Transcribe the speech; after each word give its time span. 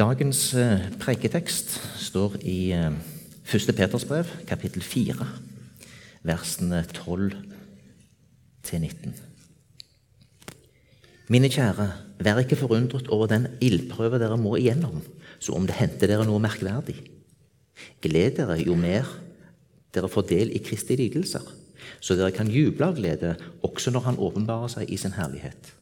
Dagens 0.00 0.54
eh, 0.56 0.86
preiketekst 0.96 1.74
står 2.00 2.38
i 2.48 2.70
eh, 2.72 2.94
1. 3.44 3.72
Peters 3.76 4.06
brev, 4.08 4.30
kapittel 4.48 4.80
4, 4.80 5.26
versene 6.24 6.78
12 6.88 7.34
til 8.64 8.80
19. 8.80 9.12
Mine 11.28 11.52
kjære, 11.52 11.90
vær 12.16 12.40
ikke 12.40 12.56
forundret 12.62 13.12
over 13.12 13.28
den 13.28 13.44
ildprøve 13.60 14.22
dere 14.22 14.40
må 14.40 14.56
igjennom, 14.56 15.02
så 15.36 15.52
om 15.58 15.68
det 15.68 15.76
hendte 15.76 16.08
dere 16.08 16.24
noe 16.24 16.40
merkverdig. 16.40 16.96
Gled 18.00 18.40
dere 18.40 18.56
jo 18.62 18.80
mer 18.80 19.04
dere 19.92 20.08
får 20.08 20.30
del 20.32 20.56
i 20.56 20.64
Kristi 20.64 20.96
lidelser, 20.96 21.44
så 22.00 22.16
dere 22.16 22.32
kan 22.32 22.48
juble 22.48 22.88
av 22.88 22.96
glede 22.96 23.36
også 23.60 23.92
når 23.92 24.08
Han 24.08 24.22
åpenbarer 24.30 24.78
seg 24.78 24.88
i 24.88 24.96
sin 24.96 25.18
herlighet. 25.20 25.74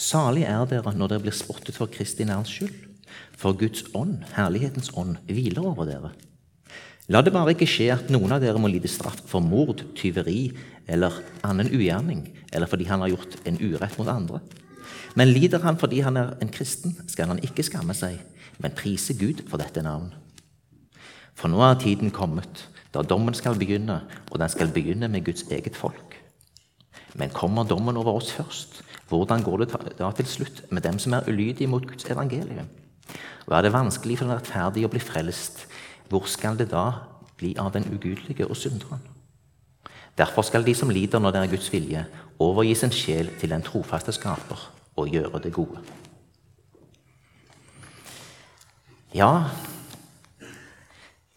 Salig 0.00 0.48
er 0.48 0.64
dere 0.70 0.96
når 0.96 1.12
dere 1.12 1.28
blir 1.28 1.36
spottet 1.36 1.76
for 1.76 1.92
Kristi 1.92 2.24
nærens 2.24 2.56
skyld, 2.56 2.86
for 3.36 3.56
Guds 3.58 3.84
ånd, 3.96 4.20
herlighetens 4.36 4.92
ånd, 4.98 5.16
hviler 5.28 5.66
over 5.72 5.88
dere. 5.88 6.12
La 7.10 7.24
det 7.26 7.32
bare 7.34 7.56
ikke 7.56 7.66
skje 7.66 7.88
at 7.94 8.10
noen 8.12 8.36
av 8.36 8.42
dere 8.42 8.60
må 8.62 8.68
lide 8.70 8.90
straff 8.90 9.18
for 9.26 9.42
mord, 9.42 9.82
tyveri 9.98 10.52
eller 10.90 11.16
annen 11.46 11.70
ugjerning, 11.72 12.26
eller 12.52 12.70
fordi 12.70 12.86
han 12.86 13.02
har 13.02 13.10
gjort 13.10 13.38
en 13.48 13.58
urett 13.58 13.96
mot 13.98 14.10
andre. 14.10 14.40
Men 15.18 15.32
lider 15.34 15.62
han 15.64 15.78
fordi 15.80 16.04
han 16.06 16.18
er 16.20 16.36
en 16.42 16.52
kristen, 16.54 16.94
skal 17.10 17.32
han 17.32 17.42
ikke 17.42 17.66
skamme 17.66 17.96
seg, 17.98 18.20
men 18.62 18.76
prise 18.78 19.16
Gud 19.18 19.42
for 19.50 19.58
dette 19.58 19.82
navn. 19.82 20.12
For 21.34 21.50
nå 21.50 21.58
er 21.64 21.80
tiden 21.80 22.14
kommet 22.14 22.66
da 22.94 23.02
dommen 23.06 23.34
skal 23.38 23.58
begynne, 23.58 24.00
og 24.30 24.38
den 24.42 24.50
skal 24.50 24.72
begynne 24.74 25.08
med 25.08 25.24
Guds 25.26 25.44
eget 25.50 25.76
folk. 25.78 26.16
Men 27.14 27.30
kommer 27.34 27.66
dommen 27.66 27.96
over 27.96 28.18
oss 28.18 28.32
først? 28.34 28.82
Hvordan 29.10 29.42
går 29.42 29.64
det 29.64 29.98
da 29.98 30.10
til 30.14 30.26
slutt 30.26 30.62
med 30.70 30.82
dem 30.86 30.98
som 30.98 31.14
er 31.14 31.26
ulydige 31.26 31.70
mot 31.70 31.86
Guds 31.86 32.06
evangelium? 32.10 32.68
Og 33.50 33.56
er 33.58 33.66
det 33.66 33.74
vanskelig 33.74 34.20
for 34.20 34.28
den 34.28 34.38
rettferdige 34.38 34.86
å 34.86 34.92
bli 34.92 35.02
frelst, 35.02 35.64
hvor 36.10 36.26
skal 36.30 36.58
det 36.58 36.68
da 36.70 36.84
bli 37.38 37.56
av 37.58 37.72
den 37.74 37.88
ugudelige 37.90 38.46
og 38.46 38.58
synderen? 38.58 39.02
Derfor 40.18 40.46
skal 40.46 40.62
de 40.66 40.74
som 40.76 40.90
lider 40.92 41.22
når 41.22 41.34
det 41.34 41.40
er 41.40 41.50
Guds 41.54 41.70
vilje, 41.72 42.04
overgi 42.38 42.76
sin 42.78 42.94
sjel 42.94 43.32
til 43.40 43.50
den 43.50 43.64
trofaste 43.66 44.14
skaper 44.14 44.62
og 45.00 45.10
gjøre 45.10 45.40
det 45.42 45.52
gode. 45.54 45.82
Ja, 49.16 49.50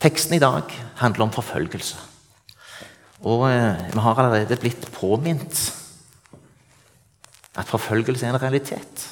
teksten 0.04 0.38
i 0.38 0.42
dag 0.44 0.70
handler 1.00 1.26
om 1.26 1.34
forfølgelse. 1.34 1.98
Og 3.24 3.48
eh, 3.50 3.82
vi 3.94 4.04
har 4.04 4.20
allerede 4.20 4.59
blitt 4.62 4.86
påminnet 4.94 5.64
at 7.56 7.70
forfølgelse 7.70 8.28
er 8.28 8.36
en 8.36 8.42
realitet 8.42 9.06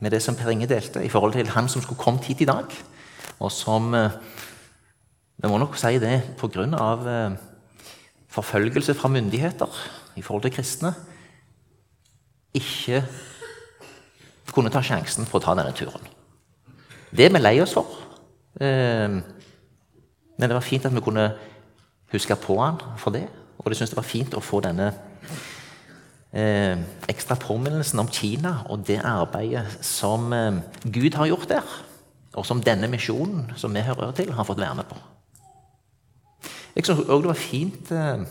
med 0.00 0.12
det 0.12 0.22
som 0.22 0.36
Per 0.36 0.50
Inge 0.52 0.68
delte 0.68 1.04
i 1.04 1.10
forhold 1.12 1.36
til 1.36 1.50
han 1.54 1.68
som 1.68 1.82
skulle 1.82 2.00
kommet 2.00 2.24
hit 2.28 2.42
i 2.44 2.48
dag, 2.48 2.72
og 3.38 3.52
som 3.52 3.94
eh, 3.94 4.10
Vi 5.36 5.48
må 5.52 5.58
nok 5.60 5.76
si 5.76 5.98
det 6.00 6.22
pga. 6.40 6.64
Eh, 6.64 7.36
forfølgelse 8.28 8.94
fra 8.94 9.08
myndigheter 9.08 9.68
i 10.16 10.22
forhold 10.22 10.42
til 10.42 10.52
kristne 10.52 10.94
ikke 12.54 13.04
kunne 14.52 14.72
ta 14.72 14.80
sjansen 14.80 15.28
på 15.28 15.36
å 15.36 15.44
ta 15.44 15.54
denne 15.56 15.74
turen. 15.76 16.00
Det 17.12 17.26
er 17.26 17.34
vi 17.34 17.42
lei 17.42 17.58
oss 17.60 17.74
for. 17.76 17.86
Eh, 18.60 19.20
men 20.36 20.48
det 20.48 20.56
var 20.56 20.64
fint 20.64 20.86
at 20.88 20.94
vi 20.94 21.04
kunne 21.04 21.28
huske 22.12 22.36
på 22.40 22.56
han 22.60 22.80
for 22.96 23.12
det. 23.12 23.26
Og 23.58 23.68
det 23.70 23.76
syns 23.78 23.92
det 23.92 24.00
var 24.00 24.08
fint 24.08 24.36
å 24.36 24.44
få 24.44 24.62
denne 24.64 24.92
eh, 26.36 26.76
ekstra 27.08 27.36
påminnelsen 27.40 28.02
om 28.02 28.10
Kina 28.12 28.58
og 28.70 28.84
det 28.86 29.00
arbeidet 29.04 29.78
som 29.84 30.32
eh, 30.36 30.60
Gud 30.84 31.16
har 31.16 31.30
gjort 31.30 31.48
der, 31.50 31.76
og 32.36 32.46
som 32.46 32.62
denne 32.62 32.90
misjonen 32.92 33.54
som 33.56 33.74
vi 33.74 33.84
hører 33.86 34.12
til, 34.16 34.32
har 34.36 34.44
fått 34.44 34.60
være 34.60 34.76
med 34.80 34.90
på. 34.90 34.98
Jeg 36.76 36.84
syns 36.84 37.06
òg 37.08 37.24
det 37.24 37.32
var 37.32 37.40
fint 37.40 37.92
eh, 37.96 38.26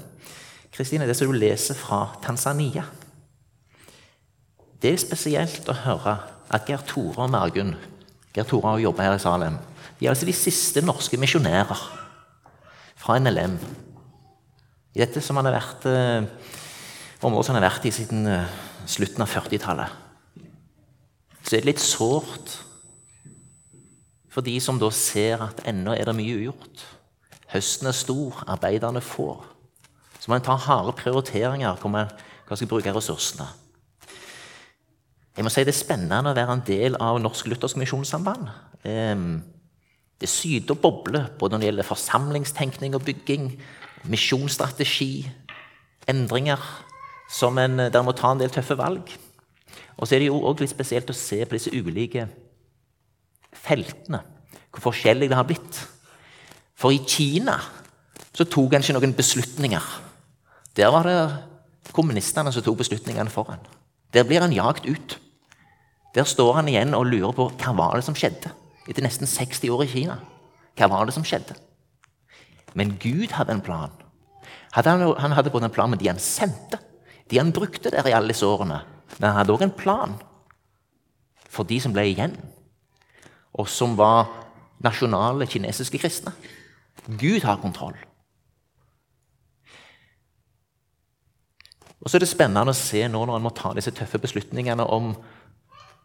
Kristine, 0.75 1.07
det 1.07 1.17
som 1.17 1.31
du 1.31 1.37
leser 1.39 1.77
fra 1.79 2.19
Tanzania. 2.21 2.83
Det 4.81 4.91
er 4.91 5.01
spesielt 5.01 5.69
å 5.71 5.77
høre 5.85 6.19
at 6.53 6.67
Geir 6.69 6.83
Tore 6.85 7.25
og 7.25 7.31
Margunn 7.33 7.73
Geir 8.35 8.45
Tore 8.45 8.73
har 8.73 8.83
jobba 8.83 9.05
her 9.07 9.15
i 9.15 9.23
Salem. 9.23 9.55
De 9.95 10.05
er 10.05 10.11
altså 10.11 10.27
de 10.27 10.35
siste 10.35 10.83
norske 10.83 11.17
misjonærer 11.17 11.79
fra 12.99 13.15
NLM. 13.21 13.55
I 14.95 14.99
dette 14.99 15.23
som 15.23 15.39
har 15.39 15.47
vært 15.55 15.87
området 17.21 17.47
som 17.47 17.55
han 17.55 17.63
har 17.63 17.71
vært 17.71 17.87
i 17.87 17.93
siden 17.95 18.27
eh, 18.27 18.53
slutten 18.89 19.23
av 19.23 19.31
40-tallet. 19.31 20.01
Så 21.45 21.55
er 21.55 21.61
det 21.61 21.69
litt 21.69 21.83
sårt 21.83 22.59
for 24.33 24.43
de 24.43 24.57
som 24.59 24.79
da 24.81 24.89
ser 24.91 25.39
at 25.45 25.61
ennå 25.69 25.93
er 25.95 26.09
det 26.09 26.15
mye 26.17 26.35
ugjort. 26.41 26.81
Høsten 27.53 27.87
er 27.87 27.95
stor, 27.95 28.41
arbeiderne 28.51 28.99
få. 28.99 29.29
Så 30.19 30.27
må 30.27 30.35
en 30.35 30.43
ta 30.43 30.57
harde 30.59 30.95
prioriteringer 30.97 31.77
hvor 31.79 31.93
man 31.93 32.11
skal 32.49 32.67
bruke 32.67 32.91
ressursene. 32.91 33.47
Jeg 35.35 35.43
må 35.43 35.51
si 35.51 35.63
Det 35.63 35.73
er 35.73 35.77
spennende 35.77 36.31
å 36.31 36.35
være 36.35 36.53
en 36.55 36.63
del 36.67 36.95
av 36.99 37.19
Norsk 37.19 37.47
Luthersk 37.51 37.79
Misjonssamband. 37.79 38.47
Det 38.83 40.29
syder 40.31 40.75
og 40.75 40.81
bobler 40.83 41.29
både 41.39 41.55
når 41.55 41.61
det 41.61 41.69
gjelder 41.69 41.89
forsamlingstenkning 41.89 42.95
og 42.95 43.03
bygging, 43.07 43.49
misjonsstrategi, 44.07 45.25
endringer 46.07 46.61
som 47.31 47.57
en, 47.57 47.87
der 47.91 48.05
må 48.05 48.13
ta 48.15 48.31
en 48.33 48.41
del 48.41 48.53
tøffe 48.53 48.77
valg. 48.79 49.09
Og 49.97 50.07
så 50.07 50.15
er 50.15 50.23
det 50.23 50.29
jo 50.29 50.41
også 50.41 50.65
litt 50.65 50.73
spesielt 50.73 51.11
å 51.11 51.17
se 51.17 51.41
på 51.45 51.55
disse 51.55 51.73
ulike 51.73 52.27
feltene, 53.55 54.21
hvor 54.73 54.89
forskjellig 54.89 55.29
det 55.31 55.39
har 55.39 55.47
blitt. 55.47 55.81
For 56.75 56.93
i 56.93 57.01
Kina 57.07 57.55
så 58.35 58.43
tok 58.43 58.75
en 58.75 58.83
ikke 58.83 58.97
noen 58.97 59.15
beslutninger. 59.15 59.85
Der 60.75 60.91
var 60.91 61.07
det 61.07 61.19
kommunistene 61.95 62.51
som 62.51 62.65
tok 62.65 62.81
beslutningene 62.83 63.31
for 63.31 63.53
en. 63.53 63.63
Der 64.11 64.27
blir 64.27 64.43
han 64.43 64.55
jagd 64.55 64.87
ut. 64.89 65.17
Der 66.15 66.27
står 66.27 66.59
han 66.59 66.69
igjen 66.71 66.95
og 66.95 67.07
lurer 67.07 67.35
på 67.35 67.47
hva 67.51 67.75
var 67.75 67.95
det 67.97 68.05
som 68.07 68.15
skjedde 68.15 68.51
etter 68.85 69.03
nesten 69.03 69.27
60 69.27 69.71
år 69.73 69.85
i 69.85 69.91
Kina. 69.91 70.19
Hva 70.75 70.91
var 70.91 71.07
det 71.07 71.15
som 71.15 71.23
skjedde? 71.25 71.55
Men 72.75 72.97
Gud 72.99 73.31
hadde 73.33 73.55
en 73.55 73.63
plan. 73.63 73.93
Han 74.75 75.31
hadde 75.31 75.49
både 75.49 75.69
en 75.69 75.73
plan 75.73 75.89
med 75.89 76.01
de 76.03 76.11
han 76.11 76.19
sendte, 76.19 76.77
de 77.31 77.41
han 77.41 77.53
brukte 77.55 77.91
der 77.93 78.07
i 78.07 78.13
alle 78.15 78.33
disse 78.33 78.45
årene. 78.45 78.81
Men 79.17 79.29
han 79.29 79.39
hadde 79.39 79.55
òg 79.55 79.65
en 79.65 79.75
plan 79.75 80.17
for 81.49 81.67
de 81.67 81.79
som 81.79 81.93
ble 81.95 82.03
igjen, 82.09 82.33
og 83.55 83.69
som 83.71 83.95
var 83.95 84.27
nasjonale 84.83 85.47
kinesiske 85.47 86.01
kristne. 86.01 86.33
Gud 87.07 87.45
har 87.47 87.61
kontroll. 87.61 87.95
Og 92.01 92.11
så 92.11 92.17
er 92.17 92.25
det 92.25 92.29
spennende 92.29 92.73
å 92.73 92.77
se 92.77 93.01
nå 93.09 93.23
når 93.25 93.39
en 93.39 93.45
må 93.47 93.53
ta 93.55 93.71
disse 93.73 93.93
tøffe 93.95 94.19
beslutningene 94.21 94.85
om 94.93 95.13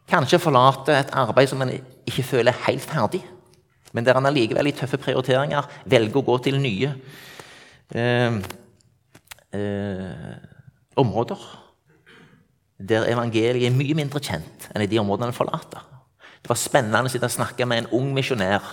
kanskje 0.09 0.41
forlate 0.41 0.95
et 0.97 1.11
arbeid 1.13 1.51
som 1.51 1.61
en 1.61 1.73
ikke 1.75 2.25
føler 2.25 2.51
er 2.51 2.63
helt 2.65 2.83
ferdig, 2.83 3.21
men 3.93 4.07
der 4.07 4.17
en 4.17 4.25
allikevel 4.25 4.71
i 4.71 4.73
tøffe 4.75 4.97
prioriteringer 5.01 5.67
velger 5.91 6.21
å 6.21 6.25
gå 6.25 6.37
til 6.47 6.57
nye 6.63 6.93
eh, 7.93 8.39
eh, 9.53 10.33
områder 10.99 11.39
der 12.81 13.05
evangeliet 13.11 13.67
er 13.67 13.75
mye 13.75 13.95
mindre 13.97 14.21
kjent 14.23 14.67
enn 14.71 14.83
i 14.83 14.89
de 14.89 14.99
områdene 15.01 15.29
en 15.29 15.37
forlater. 15.37 15.83
Det 16.41 16.49
var 16.49 16.57
spennende 16.57 17.03
å 17.05 17.11
sitte 17.11 17.29
og 17.29 17.35
snakke 17.35 17.67
med 17.69 17.83
en 17.83 17.91
ung 17.99 18.09
misjonær 18.15 18.65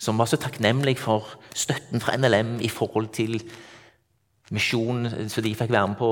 som 0.00 0.18
var 0.18 0.28
så 0.30 0.38
takknemlig 0.40 0.96
for 1.02 1.36
støtten 1.54 2.02
fra 2.02 2.16
NLM 2.16 2.56
i 2.64 2.70
forhold 2.72 3.10
til 3.14 3.36
misjonen 4.54 5.28
som 5.32 5.44
de 5.44 5.52
fikk 5.56 5.72
være 5.72 5.92
med 5.92 6.00
på 6.00 6.10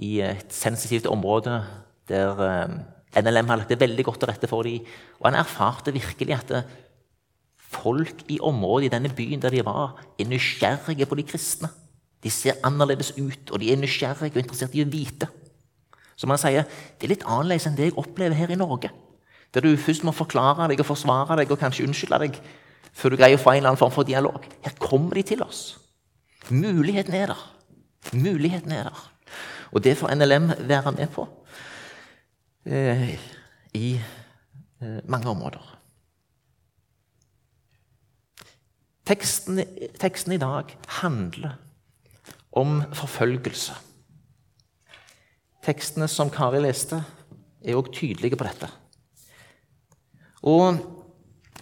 i 0.00 0.14
et 0.24 0.54
sensitivt 0.54 1.10
område 1.10 1.58
der 2.10 2.44
eh, 2.46 2.78
NLM 3.20 3.50
har 3.50 3.60
lagt 3.60 3.72
det 3.72 3.80
veldig 3.82 4.06
godt 4.06 4.22
til 4.22 4.30
rette 4.30 4.48
for 4.50 4.66
dem. 4.66 4.86
Og 5.18 5.28
han 5.28 5.38
erfarte 5.42 5.92
virkelig 5.94 6.36
at 6.38 6.52
folk 7.70 8.24
i 8.30 8.38
området 8.42 8.88
i 8.88 8.94
denne 8.94 9.12
byen 9.14 9.42
der 9.42 9.54
de 9.54 9.64
var, 9.66 9.98
er 10.18 10.30
nysgjerrige 10.30 11.06
på 11.06 11.18
de 11.18 11.26
kristne. 11.26 11.70
De 12.20 12.30
ser 12.30 12.58
annerledes 12.66 13.14
ut, 13.16 13.50
og 13.50 13.60
de 13.62 13.70
er 13.72 13.78
nysgjerrige 13.80 14.34
og 14.34 14.42
interessert 14.42 14.74
i 14.76 14.84
å 14.84 14.88
vite. 14.90 15.28
Som 16.20 16.32
han 16.32 16.40
sier, 16.40 16.66
det 16.98 17.06
er 17.06 17.14
litt 17.14 17.24
annerledes 17.24 17.68
enn 17.68 17.78
det 17.78 17.88
jeg 17.88 17.98
opplever 18.00 18.36
her 18.36 18.52
i 18.52 18.58
Norge. 18.60 18.90
Der 19.54 19.64
du 19.64 19.70
først 19.80 20.04
må 20.06 20.12
forklare 20.14 20.68
deg 20.70 20.82
og 20.82 20.90
forsvare 20.90 21.38
deg 21.40 21.50
og 21.50 21.58
kanskje 21.60 21.86
unnskylde 21.88 22.20
deg 22.26 22.36
før 22.92 23.14
du 23.14 23.20
greier 23.20 23.38
å 23.38 23.40
få 23.40 23.54
en 23.54 23.62
eller 23.62 23.72
annen 23.72 23.80
form 23.80 23.94
for 23.94 24.06
dialog. 24.06 24.44
Her 24.64 24.76
kommer 24.82 25.16
de 25.16 25.24
til 25.30 25.42
oss. 25.46 25.78
Muligheten 26.50 27.14
er 27.16 27.32
der. 27.32 27.42
Muligheten 28.12 28.72
er 28.74 28.90
der. 28.90 29.02
Og 29.70 29.84
det 29.84 29.96
får 29.98 30.14
NLM 30.18 30.50
være 30.68 30.92
med 30.96 31.12
på 31.14 31.26
eh, 32.66 33.14
i 33.78 33.94
eh, 33.96 35.00
mange 35.08 35.30
områder. 35.30 35.76
Teksten, 39.06 39.62
teksten 39.98 40.34
i 40.36 40.42
dag 40.42 40.76
handler 41.00 41.56
om 42.52 42.80
forfølgelse. 42.96 43.76
Tekstene 45.64 46.08
som 46.08 46.30
Kari 46.32 46.62
leste, 46.62 47.02
er 47.60 47.76
òg 47.76 47.90
tydelige 47.92 48.38
på 48.40 48.46
dette. 48.46 48.70
Og 50.48 50.78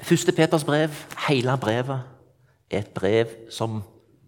Første 0.02 0.32
Peters 0.32 0.64
brev, 0.64 0.88
hele 1.28 1.56
brevet, 1.58 2.02
er 2.70 2.78
et 2.78 2.90
brev 2.94 3.26
som 3.50 3.82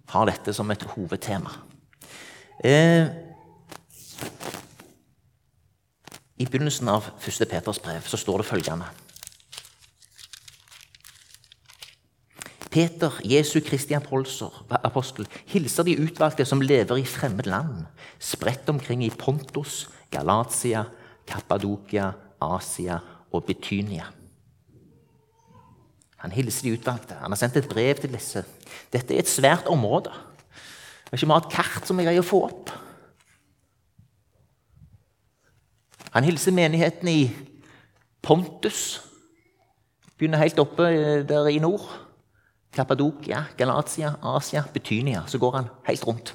har 0.08 0.26
dette 0.26 0.52
som 0.52 0.70
et 0.70 0.82
hovedtema. 0.82 1.50
Eh, 2.64 3.06
I 6.40 6.46
begynnelsen 6.48 6.88
av 6.88 7.06
første 7.20 7.46
Peters 7.46 7.78
brev 7.78 8.08
så 8.08 8.16
står 8.16 8.42
det 8.42 8.48
følgende 8.48 8.88
Peter, 12.70 13.10
Jesu 13.26 13.58
Kristi 13.66 13.96
apostel, 13.98 15.26
hilser 15.50 15.86
de 15.88 15.96
utvalgte 15.98 16.46
som 16.46 16.62
lever 16.62 17.00
i 17.00 17.06
fremmed 17.06 17.48
land, 17.50 17.84
spredt 18.22 18.68
omkring 18.70 19.02
i 19.04 19.10
Pontus, 19.10 19.88
Galatia, 20.10 20.84
Kappadokia, 21.26 22.12
Asia 22.40 23.00
og 23.32 23.44
Betynia. 23.44 24.06
Han 26.20 26.34
hilser 26.36 26.68
de 26.68 26.74
utvalgte. 26.76 27.16
Han 27.16 27.32
har 27.32 27.40
sendt 27.40 27.56
et 27.56 27.68
brev 27.68 27.96
til 27.98 28.12
disse. 28.12 28.44
Dette 28.92 29.14
er 29.14 29.24
et 29.24 29.30
svært 29.30 29.66
område. 29.72 30.12
Det 30.12 31.14
er 31.14 31.18
ikke 31.18 31.30
bare 31.32 31.46
et 31.46 31.54
kart 31.54 31.88
som 31.88 31.98
vi 31.98 32.04
greier 32.06 32.22
å 32.22 32.26
få 32.26 32.42
opp. 32.46 32.70
Han 36.10 36.26
hilser 36.26 36.54
menigheten 36.54 37.08
i 37.08 37.30
Pontus. 38.22 39.00
Begynner 40.18 40.42
helt 40.42 40.60
oppe 40.60 40.90
eh, 40.90 41.22
der 41.26 41.48
i 41.48 41.58
nord. 41.62 41.88
Kappadokia, 42.74 43.44
Galatia, 43.58 44.14
Asia, 44.22 44.62
Betynia. 44.72 45.24
Så 45.26 45.38
går 45.38 45.56
han 45.56 45.70
helt 45.88 46.06
rundt 46.06 46.34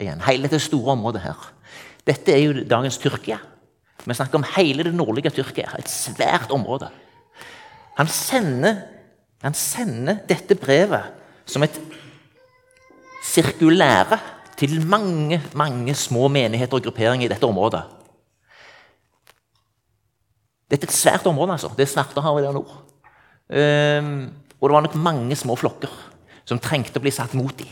igjen. 0.00 0.22
Hele 0.26 0.50
det 0.50 0.60
store 0.62 0.92
området 0.92 1.22
her. 1.22 1.52
Dette 2.06 2.34
er 2.34 2.42
jo 2.42 2.64
dagens 2.64 2.98
Tyrkia. 2.98 3.38
Vi 4.04 4.14
snakker 4.14 4.38
om 4.38 4.46
hele 4.56 4.86
det 4.86 4.94
nordlige 4.94 5.30
Tyrkia. 5.30 5.70
Et 5.78 5.90
svært 5.90 6.50
område. 6.54 6.88
Han 7.98 8.06
sender, 8.06 8.82
han 9.42 9.54
sender 9.54 10.20
dette 10.28 10.54
brevet 10.54 11.14
som 11.46 11.62
et 11.66 11.78
sirkulære 13.24 14.18
til 14.58 14.86
mange, 14.86 15.40
mange 15.54 15.94
små 15.94 16.28
menigheter 16.28 16.78
og 16.78 16.82
grupperinger 16.88 17.26
i 17.26 17.30
dette 17.30 17.46
området. 17.46 17.82
Dette 20.68 20.84
er 20.84 20.90
et 20.90 20.96
svært 20.96 21.26
område. 21.26 21.52
altså. 21.52 21.70
Det 21.76 21.82
er 21.82 21.92
Svartehavet 21.92 22.44
der 22.44 22.52
nord. 22.52 22.84
Um, 23.48 24.34
og 24.58 24.68
det 24.68 24.74
var 24.74 24.84
nok 24.86 24.96
mange 24.98 25.36
små 25.38 25.56
flokker 25.58 25.92
som 26.48 26.60
trengte 26.62 26.98
å 26.98 27.04
bli 27.04 27.12
satt 27.14 27.36
mot 27.38 27.54
dem. 27.58 27.70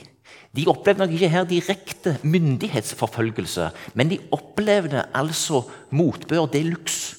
De 0.56 0.64
opplevde 0.70 1.02
nok 1.02 1.12
ikke 1.12 1.30
her 1.32 1.48
direkte 1.48 2.14
myndighetsforfølgelse, 2.24 3.70
men 3.98 4.08
de 4.12 4.20
opplevde 4.32 5.04
altså 5.16 5.64
motbør 5.90 6.46
de 6.52 6.62
luxe. 6.70 7.16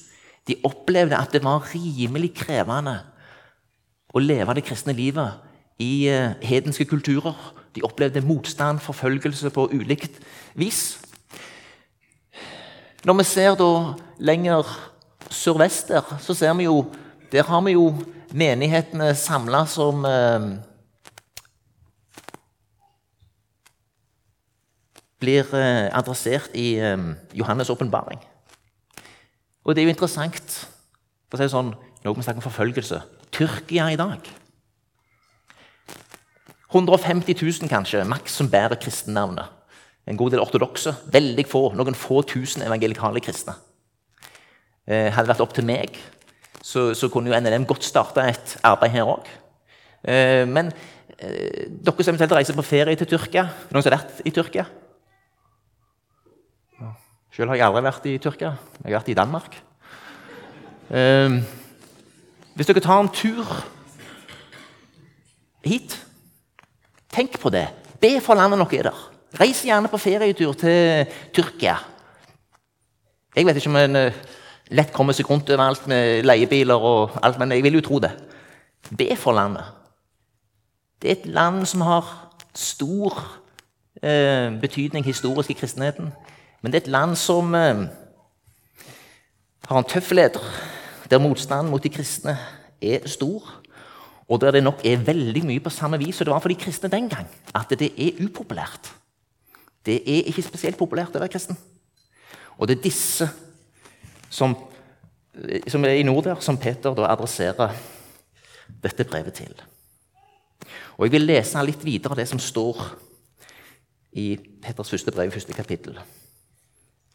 De 0.48 0.56
opplevde 0.64 1.18
at 1.18 1.34
det 1.34 1.42
var 1.44 1.66
rimelig 1.74 2.32
krevende 2.40 2.96
å 4.16 4.22
leve 4.22 4.56
det 4.56 4.64
kristne 4.64 4.94
livet 4.96 5.44
i 5.78 6.08
uh, 6.08 6.34
hedenske 6.42 6.88
kulturer. 6.88 7.36
De 7.76 7.84
opplevde 7.86 8.24
motstand, 8.24 8.80
forfølgelse 8.82 9.52
på 9.54 9.68
ulikt 9.76 10.16
vis. 10.58 10.96
Når 13.04 13.20
vi 13.20 13.26
ser 13.28 13.58
da 13.60 13.70
lenger 14.18 14.66
sørvest 15.30 15.92
der, 15.92 16.16
så 16.20 16.34
ser 16.34 16.56
vi 16.58 16.66
jo 16.66 16.86
Der 17.28 17.44
har 17.44 17.60
vi 17.60 17.74
jo 17.76 17.92
menighetene 18.36 19.12
samla 19.16 19.64
som 19.70 20.04
eh, 20.08 20.48
blir 25.22 25.54
eh, 25.56 25.86
adressert 25.96 26.54
i 26.54 26.76
Johannes' 27.34 27.72
åpenbaring. 27.72 28.20
Og 29.64 29.74
det 29.74 29.82
er 29.82 29.88
jo 29.88 29.94
interessant 29.94 30.58
for 31.28 31.38
å 31.38 31.42
si 31.42 31.52
sånn, 31.52 31.74
Noe 31.98 32.14
vi 32.14 32.22
snakker 32.22 32.38
om 32.38 32.44
forfølgelse. 32.46 33.00
Tyrkia 33.34 33.88
i 33.90 33.96
dag 33.98 34.22
150 36.68 37.34
000 37.34 37.70
kanskje, 37.70 38.04
maks 38.04 38.34
som 38.38 38.48
bærer 38.52 38.76
kristennavnet. 38.80 39.48
En 40.08 40.16
god 40.16 40.34
del 40.34 40.42
ortodokse. 40.42 40.92
Veldig 41.12 41.44
få, 41.48 41.62
noen 41.76 41.96
få 41.96 42.20
tusen 42.28 42.64
evangelikale 42.64 43.22
kristne. 43.24 43.54
Eh, 44.88 45.08
hadde 45.12 45.24
det 45.26 45.32
vært 45.32 45.44
opp 45.44 45.54
til 45.56 45.66
meg, 45.68 45.96
så, 46.68 46.90
så 46.94 47.08
kunne 47.08 47.30
jo 47.32 47.40
NLM 47.40 47.64
godt 47.68 47.86
starte 47.86 48.24
et 48.28 48.56
arbeid 48.66 48.92
her 48.92 49.08
òg. 49.08 49.28
Eh, 50.04 50.44
men 50.48 50.68
eh, 51.16 51.64
dere 51.68 52.04
som 52.04 52.12
eventuelt 52.12 52.36
reiser 52.36 52.56
på 52.56 52.66
ferie 52.66 52.94
til 52.96 53.08
Tyrkia 53.10 53.48
Noen 53.72 53.82
som 53.82 53.90
har 53.90 53.96
vært 53.98 54.20
i 54.28 54.32
Tyrkia? 54.34 54.66
Selv 57.34 57.52
har 57.52 57.58
jeg 57.58 57.66
aldri 57.68 57.84
vært 57.86 58.06
i 58.10 58.12
Tyrkia. 58.18 58.52
Jeg 58.82 58.88
har 58.88 58.98
vært 58.98 59.10
i 59.12 59.16
Danmark. 59.18 59.58
Eh, 60.90 61.38
hvis 62.58 62.70
dere 62.70 62.84
tar 62.84 63.00
en 63.00 63.12
tur 63.14 63.46
hit 65.64 65.98
Tenk 67.08 67.38
på 67.40 67.50
det. 67.50 67.64
Be 68.02 68.18
for 68.22 68.36
landet 68.36 68.60
dere 68.60 68.78
er 68.78 68.90
der. 68.90 68.98
Reis 69.40 69.62
gjerne 69.64 69.88
på 69.90 69.98
ferietur 69.98 70.52
til 70.60 71.08
Tyrkia. 71.34 71.78
Jeg 73.34 73.46
vet 73.46 73.56
ikke 73.58 73.70
om 73.70 73.78
en 73.80 73.96
uh, 73.96 74.20
lett 74.70 74.92
kommer 74.92 75.16
seg 75.16 75.28
rundt 75.30 75.50
overalt 75.50 75.86
med 75.90 76.26
leiebiler 76.26 76.88
og 76.90 77.18
alt, 77.22 77.38
men 77.40 77.52
jeg 77.52 77.64
vil 77.64 77.78
jo 77.78 77.84
tro 77.86 78.00
det. 78.04 78.12
Be 78.96 79.10
for 79.16 79.36
landet. 79.36 79.64
Det 81.02 81.10
er 81.10 81.20
et 81.20 81.30
land 81.32 81.64
som 81.66 81.84
har 81.86 82.08
stor 82.54 83.14
eh, 84.02 84.50
betydning 84.60 85.06
historisk 85.06 85.50
i 85.50 85.58
kristenheten. 85.58 86.12
Men 86.62 86.72
det 86.72 86.80
er 86.80 86.86
et 86.86 86.94
land 86.96 87.16
som 87.16 87.54
eh, 87.54 87.86
har 89.68 89.78
en 89.78 89.88
tøff 89.88 90.10
leder, 90.12 90.44
der 91.10 91.22
motstanden 91.22 91.70
mot 91.70 91.82
de 91.82 91.92
kristne 91.92 92.36
er 92.82 93.06
stor 93.08 93.58
og 94.28 94.40
der 94.40 94.58
det 94.58 94.64
nok 94.64 94.84
er 94.84 95.00
veldig 95.00 95.42
mye 95.48 95.60
på 95.64 95.72
samme 95.72 95.98
vis 95.98 96.18
som 96.18 96.28
det 96.28 96.34
var 96.34 96.42
for 96.44 96.52
de 96.52 96.60
kristne 96.60 96.90
den 96.92 97.08
gang. 97.08 97.26
At 97.56 97.72
det 97.72 97.92
er 97.96 98.20
upopulært. 98.24 98.92
Det 99.86 100.02
er 100.04 100.28
ikke 100.28 100.44
spesielt 100.44 100.76
populært 100.76 101.16
å 101.16 101.22
være 101.22 101.32
kristen. 101.32 101.56
Og 102.58 102.68
det 102.68 102.76
er 102.76 102.82
disse 102.84 103.28
som, 104.30 104.54
som 105.68 105.84
er 105.84 105.98
i 105.98 106.06
nord 106.06 106.24
der, 106.28 106.40
som 106.44 106.58
Peter 106.60 106.94
da 106.96 107.08
adresserer 107.12 107.74
dette 108.82 109.06
brevet 109.08 109.40
til. 109.40 109.54
Og 110.98 111.06
Jeg 111.06 111.14
vil 111.14 111.28
lese 111.28 111.62
litt 111.64 111.84
videre 111.86 112.18
det 112.18 112.26
som 112.28 112.40
står 112.42 112.82
i 114.18 114.32
Peters 114.62 114.90
første 114.90 115.14
brev, 115.14 115.30
første 115.30 115.54
kapittel. 115.54 115.98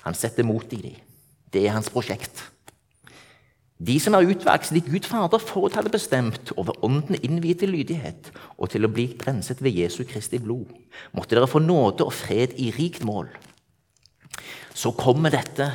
Han 0.03 0.15
setter 0.15 0.47
mot 0.47 0.73
i 0.73 0.81
dem. 0.81 0.99
Det 1.53 1.67
er 1.67 1.75
hans 1.75 1.91
prosjekt. 1.91 2.41
De 3.83 3.97
som 3.99 4.15
er 4.15 4.29
utvalgt 4.29 4.69
slik 4.69 4.85
Gud 4.87 5.07
Fader 5.09 5.41
forut 5.41 5.75
hadde 5.75 5.91
bestemt, 5.91 6.53
over 6.55 6.77
Ånden 6.85 7.17
innviet 7.19 7.59
til 7.59 7.73
lydighet 7.73 8.29
og 8.55 8.69
til 8.71 8.85
å 8.85 8.91
bli 8.91 9.09
renset 9.25 9.59
ved 9.65 9.75
Jesu 9.75 10.03
Kristi 10.07 10.39
blod, 10.39 10.69
måtte 11.11 11.35
dere 11.35 11.49
få 11.49 11.59
nåde 11.59 12.05
og 12.05 12.13
fred 12.15 12.53
i 12.61 12.69
rikt 12.71 13.03
mål. 13.03 13.27
Så 14.73 14.93
kommer 14.95 15.33
dette 15.33 15.73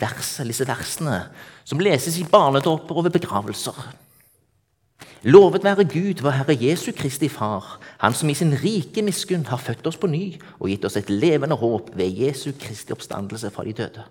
verset, 0.00 0.46
disse 0.48 0.66
versene 0.68 1.24
som 1.68 1.80
leses 1.82 2.18
i 2.18 2.26
barnedåper 2.28 2.96
og 2.96 3.08
ved 3.08 3.18
begravelser. 3.18 3.76
Lovet 5.22 5.64
være 5.64 5.84
Gud, 5.84 6.22
vår 6.22 6.30
Herre 6.30 6.54
Jesu 6.60 6.92
Kristi 6.92 7.28
Far, 7.28 7.80
Han 7.98 8.14
som 8.14 8.28
i 8.28 8.34
sin 8.34 8.54
rike 8.54 9.02
miskunn 9.02 9.46
har 9.46 9.58
født 9.58 9.86
oss 9.86 9.96
på 9.96 10.06
ny 10.06 10.38
og 10.60 10.68
gitt 10.70 10.84
oss 10.84 10.96
et 10.96 11.10
levende 11.10 11.56
håp 11.58 11.90
ved 11.98 12.14
Jesu 12.14 12.52
Kristi 12.60 12.92
oppstandelse 12.92 13.50
fra 13.50 13.64
de 13.64 13.72
døde. 13.72 14.04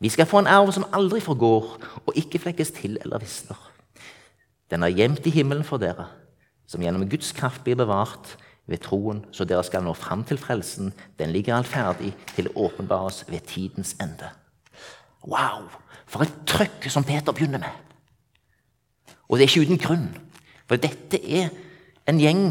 Vi 0.00 0.08
skal 0.08 0.26
få 0.26 0.38
en 0.38 0.46
arv 0.46 0.72
som 0.72 0.86
aldri 0.92 1.20
forgår 1.20 1.78
og 2.06 2.16
ikke 2.16 2.38
flekkes 2.38 2.70
til 2.70 2.98
eller 3.04 3.20
visner. 3.20 3.60
Den 4.70 4.82
er 4.82 4.96
gjemt 4.96 5.26
i 5.26 5.30
himmelen 5.30 5.64
for 5.64 5.76
dere, 5.76 6.08
som 6.66 6.80
gjennom 6.80 7.08
Guds 7.08 7.32
kraft 7.32 7.64
blir 7.64 7.76
bevart 7.76 8.36
ved 8.66 8.80
troen, 8.80 9.24
så 9.32 9.44
dere 9.44 9.64
skal 9.64 9.84
nå 9.84 9.92
fram 9.92 10.24
til 10.24 10.40
frelsen. 10.40 10.92
Den 11.18 11.32
ligger 11.36 11.58
alt 11.58 11.68
ferdig 11.68 12.14
til 12.34 12.48
å 12.48 12.68
åpenbares 12.68 13.24
ved 13.28 13.44
tidens 13.46 13.92
ende. 14.00 14.32
Wow! 15.26 15.68
For 16.06 16.24
et 16.24 16.34
trøkk 16.46 16.88
som 16.92 17.04
Peter 17.04 17.32
begynner 17.32 17.62
med! 17.62 17.82
Og 19.28 19.38
det 19.38 19.44
er 19.44 19.50
ikke 19.50 19.66
uten 19.66 19.80
grunn. 19.80 20.08
For 20.68 20.80
dette 20.80 21.20
er 21.20 21.48
en 22.08 22.20
gjeng 22.20 22.42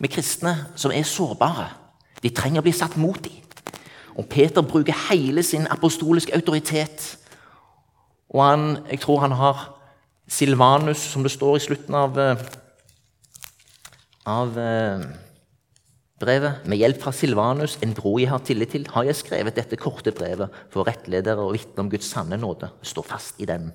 med 0.00 0.12
kristne 0.12 0.54
som 0.76 0.92
er 0.92 1.08
sårbare. 1.08 1.68
De 2.22 2.32
trenger 2.34 2.60
å 2.60 2.66
bli 2.66 2.74
satt 2.76 2.98
mot 3.00 3.18
dem. 3.24 3.38
Og 4.18 4.28
Peter 4.28 4.62
bruker 4.66 4.96
hele 5.08 5.42
sin 5.46 5.68
apostoliske 5.70 6.34
autoritet. 6.36 7.16
Og 8.30 8.44
han, 8.44 8.66
jeg 8.90 9.00
tror 9.00 9.20
han 9.24 9.32
har 9.32 9.62
Silvanus, 10.28 10.98
som 10.98 11.22
det 11.22 11.32
står 11.32 11.56
i 11.56 11.64
slutten 11.64 11.94
av, 11.94 12.18
eh, 12.18 12.42
av 14.26 14.58
eh, 14.58 15.06
brevet. 16.20 16.66
Med 16.68 16.80
hjelp 16.80 17.00
fra 17.02 17.12
Silvanus, 17.16 17.78
en 17.82 17.94
bror 17.96 18.20
jeg 18.20 18.30
har 18.30 18.42
tillit 18.44 18.74
til, 18.74 18.86
har 18.92 19.08
jeg 19.08 19.18
skrevet 19.18 19.56
dette 19.56 19.78
korte 19.80 20.12
brevet 20.14 20.52
for 20.72 20.88
rettledere 20.88 21.40
og 21.42 21.54
vitne 21.56 21.84
om 21.84 21.90
Guds 21.92 22.10
sanne 22.12 22.38
nåde. 22.40 22.70
Stå 22.86 23.04
fast 23.06 23.40
i 23.40 23.48
den. 23.48 23.70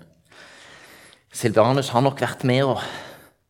Silvanus 1.35 1.91
har 1.91 2.05
nok 2.05 2.21
vært 2.23 2.45
med 2.47 2.63
og 2.63 2.79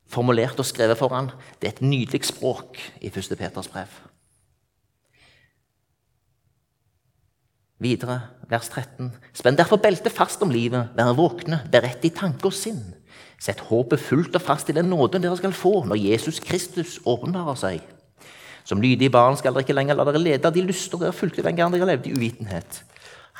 formulert 0.10 0.60
og 0.62 0.68
skrevet 0.68 0.98
for 0.98 1.14
han. 1.14 1.30
Det 1.60 1.70
er 1.70 1.76
et 1.76 1.86
nydelig 1.86 2.24
språk 2.32 2.80
i 3.02 3.12
1. 3.12 3.36
Peters 3.38 3.70
brev. 3.70 4.02
Videre, 7.84 8.22
vers 8.50 8.70
13. 8.72 9.12
Spenn 9.36 9.58
derfor 9.60 9.82
beltet 9.84 10.16
fast 10.16 10.42
om 10.42 10.54
livet, 10.54 10.94
vær 10.96 11.12
våkne, 11.18 11.60
beredt 11.72 12.08
i 12.08 12.14
tanke 12.16 12.48
og 12.48 12.56
sinn. 12.56 12.80
Sett 13.42 13.60
håpet 13.68 14.00
fullt 14.00 14.38
og 14.40 14.42
fast 14.42 14.72
i 14.72 14.76
den 14.78 14.88
nåden 14.90 15.22
dere 15.22 15.36
skal 15.38 15.54
få 15.54 15.82
når 15.86 16.00
Jesus 16.00 16.40
Kristus 16.40 16.98
åpenbarer 17.04 17.60
seg. 17.60 17.95
Som 18.66 18.82
lydige 18.82 19.14
barn 19.14 19.38
skal 19.38 19.54
dere 19.54 19.62
ikke 19.62 19.76
lenger 19.78 19.98
la 19.98 20.08
dere 20.08 20.22
lede 20.22 20.50
av 20.50 20.56
de 20.56 20.64
lyster 20.66 20.98
dere 20.98 21.14
fulgte 21.14 21.46
den 21.46 21.58
gang 21.58 21.74
dere 21.74 21.86
levde 21.92 22.10
i 22.10 22.18
uvitenhet. 22.18 22.82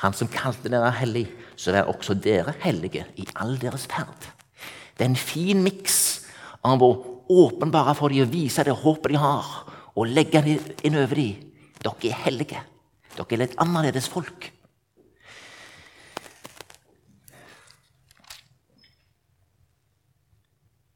Han 0.04 0.14
som 0.14 0.30
kalte 0.30 0.70
dere 0.70 0.92
hellig, 1.00 1.26
så 1.58 1.74
vær 1.74 1.90
også 1.90 2.14
dere 2.20 2.54
hellige 2.62 3.08
i 3.18 3.26
all 3.42 3.56
deres 3.58 3.88
ferd. 3.90 4.30
Det 4.96 5.06
er 5.06 5.10
en 5.10 5.18
fin 5.20 5.64
miks 5.66 5.98
av 6.66 6.84
å 6.84 6.92
åpenbare 7.32 7.96
for 7.98 8.14
dem 8.14 8.28
og 8.28 8.34
vise 8.34 8.64
det 8.68 8.76
håpet 8.84 9.16
de 9.16 9.22
har, 9.22 9.48
og 9.96 10.12
legge 10.12 10.44
det 10.46 10.60
inn 10.86 11.00
over 11.00 11.18
dem. 11.18 11.42
Dere 11.82 12.12
er 12.12 12.22
hellige. 12.28 12.62
Dere 13.16 13.34
er 13.34 13.42
litt 13.46 13.58
annerledes 13.62 14.12
folk. 14.12 14.52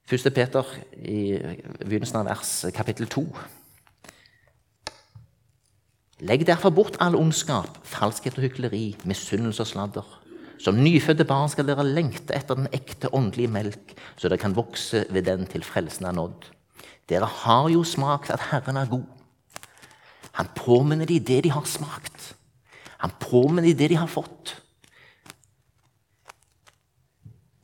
Første 0.09 0.31
Peter 0.33 0.65
i 1.05 1.37
begynnelsen 1.83 2.21
av 2.21 2.29
vers 2.31 2.53
kapittel 2.73 3.09
2. 3.09 3.23
Legg 6.19 6.43
derfor 6.47 6.73
bort 6.75 6.97
all 6.99 7.15
ondskap, 7.15 7.77
falskhet 7.87 8.35
og 8.35 8.43
hykleri, 8.43 8.97
misunnelse 9.07 9.63
og 9.63 9.69
sladder. 9.69 10.07
Som 10.59 10.81
nyfødte 10.83 11.23
barn 11.23 11.47
skal 11.47 11.69
dere 11.69 11.85
lengte 11.87 12.35
etter 12.35 12.57
den 12.59 12.67
ekte 12.75 13.07
åndelige 13.15 13.51
melk, 13.51 13.93
så 14.19 14.27
dere 14.27 14.41
kan 14.41 14.55
vokse 14.57 15.05
ved 15.09 15.23
den 15.29 15.47
til 15.47 15.63
frelsen 15.63 16.09
er 16.09 16.17
nådd. 16.17 16.49
Dere 17.07 17.29
har 17.45 17.69
jo 17.71 17.85
smakt 17.87 18.33
at 18.35 18.49
Herren 18.49 18.77
er 18.81 18.91
god. 18.91 19.07
Han 20.35 20.51
påminner 20.55 21.07
de 21.07 21.21
det 21.23 21.43
de 21.47 21.53
har 21.55 21.63
smakt. 21.63 22.33
Han 22.99 23.15
påminner 23.23 23.71
de 23.71 23.77
det 23.79 23.89
de 23.93 24.01
har 24.01 24.11
fått. 24.11 24.57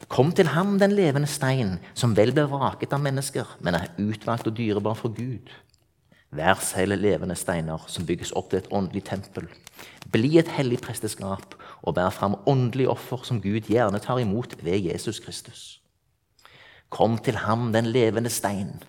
Kom 0.07 0.31
til 0.31 0.47
ham, 0.53 0.77
den 0.79 0.95
levende 0.95 1.27
stein, 1.27 1.75
som 1.93 2.15
vel 2.15 2.31
ble 2.31 2.45
vraket 2.47 2.93
av 2.95 3.03
mennesker, 3.03 3.57
men 3.59 3.75
er 3.75 3.91
utvalgt 4.00 4.47
og 4.47 4.55
dyrebar 4.55 4.95
for 4.95 5.12
Gud. 5.12 5.51
Vær 6.32 6.60
selv 6.63 6.98
levende 7.00 7.36
steiner 7.36 7.86
som 7.88 8.05
bygges 8.05 8.34
opp 8.36 8.50
til 8.50 8.60
et 8.62 8.72
åndelig 8.72 9.03
tempel. 9.10 9.48
Bli 10.12 10.38
et 10.39 10.50
hellig 10.55 10.79
presteskap 10.84 11.55
og 11.82 11.96
bær 11.96 12.10
fram 12.15 12.38
åndelige 12.46 12.89
offer 12.89 13.24
som 13.27 13.41
Gud 13.44 13.70
gjerne 13.70 14.00
tar 14.00 14.20
imot 14.24 14.58
ved 14.63 14.89
Jesus 14.89 15.20
Kristus. 15.20 15.82
Kom 16.89 17.17
til 17.17 17.38
ham, 17.46 17.72
den 17.74 17.86
levende 17.86 18.29
stein. 18.29 18.82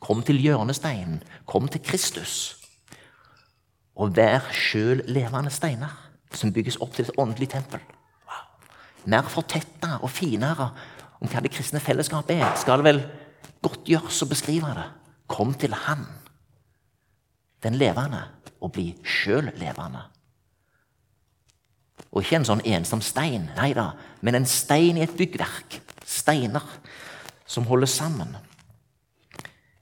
Kom 0.00 0.22
til 0.22 0.40
hjørnesteinen. 0.40 1.22
Kom 1.46 1.68
til 1.68 1.82
Kristus. 1.82 2.56
Og 3.96 4.16
vær 4.16 4.50
sjøl 4.52 5.04
levende 5.06 5.50
steiner 5.50 6.00
som 6.34 6.52
bygges 6.52 6.80
opp 6.82 6.96
til 6.96 7.06
et 7.06 7.18
åndelig 7.18 7.52
tempel 7.54 7.82
mer 9.10 9.28
fortetta 9.28 9.98
og 10.02 10.12
finere 10.12 10.70
om 11.20 11.30
hva 11.30 11.42
det 11.44 11.52
kristne 11.54 11.80
fellesskapet 11.82 12.40
er, 12.40 12.52
skal 12.60 12.80
det 12.80 12.88
vel 12.88 13.00
godt 13.64 13.88
gjøres 13.88 14.22
å 14.24 14.28
beskrive 14.28 14.72
det. 14.76 14.86
Kom 15.30 15.54
til 15.56 15.72
Han, 15.86 16.04
den 17.64 17.78
levende, 17.80 18.22
og 18.60 18.72
bli 18.76 18.92
sjøl 19.04 19.50
levende. 19.60 20.04
Og 22.14 22.22
ikke 22.22 22.38
en 22.38 22.46
sånn 22.46 22.62
ensom 22.68 23.02
stein, 23.02 23.48
nei 23.56 23.72
da, 23.76 23.92
men 24.22 24.38
en 24.38 24.48
stein 24.48 24.98
i 25.00 25.04
et 25.04 25.16
byggverk. 25.18 25.80
Steiner 26.04 26.62
som 27.46 27.66
holder 27.66 27.90
sammen. 27.90 28.36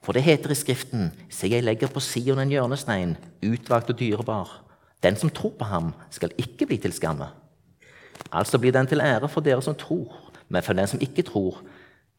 For 0.03 0.15
det 0.15 0.25
heter 0.25 0.51
i 0.51 0.57
Skriften, 0.57 1.11
se, 1.31 1.47
jeg 1.47 1.63
legger 1.63 1.91
på 1.91 2.01
Sion 2.03 2.41
en 2.41 2.51
hjørnestein, 2.51 3.15
utvalgt 3.45 3.93
og 3.93 3.99
dyrebar. 3.99 4.49
Den 5.03 5.15
som 5.19 5.31
tror 5.31 5.53
på 5.59 5.67
ham, 5.67 5.93
skal 6.11 6.33
ikke 6.39 6.67
bli 6.67 6.79
til 6.81 6.95
skamme. 6.95 7.29
Altså 8.31 8.59
blir 8.59 8.73
den 8.75 8.87
til 8.87 9.01
ære 9.01 9.29
for 9.29 9.45
dere 9.45 9.61
som 9.61 9.75
tror, 9.75 10.11
men 10.49 10.63
for 10.63 10.73
den 10.73 10.87
som 10.87 11.01
ikke 11.01 11.23
tror, 11.27 11.61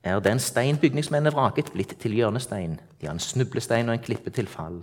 er 0.05 0.21
den 0.21 0.39
stein 0.39 0.79
bygningsmennene 0.81 1.33
vraket, 1.33 1.73
blitt 1.73 1.97
til 2.01 2.17
hjørnestein. 2.17 2.79
De 3.01 3.07
har 3.07 3.17
en 3.17 3.23
snublestein 3.23 3.89
og 3.89 3.97
en 3.97 4.05
klippe 4.05 4.31
til 4.31 4.47
fall. 4.47 4.83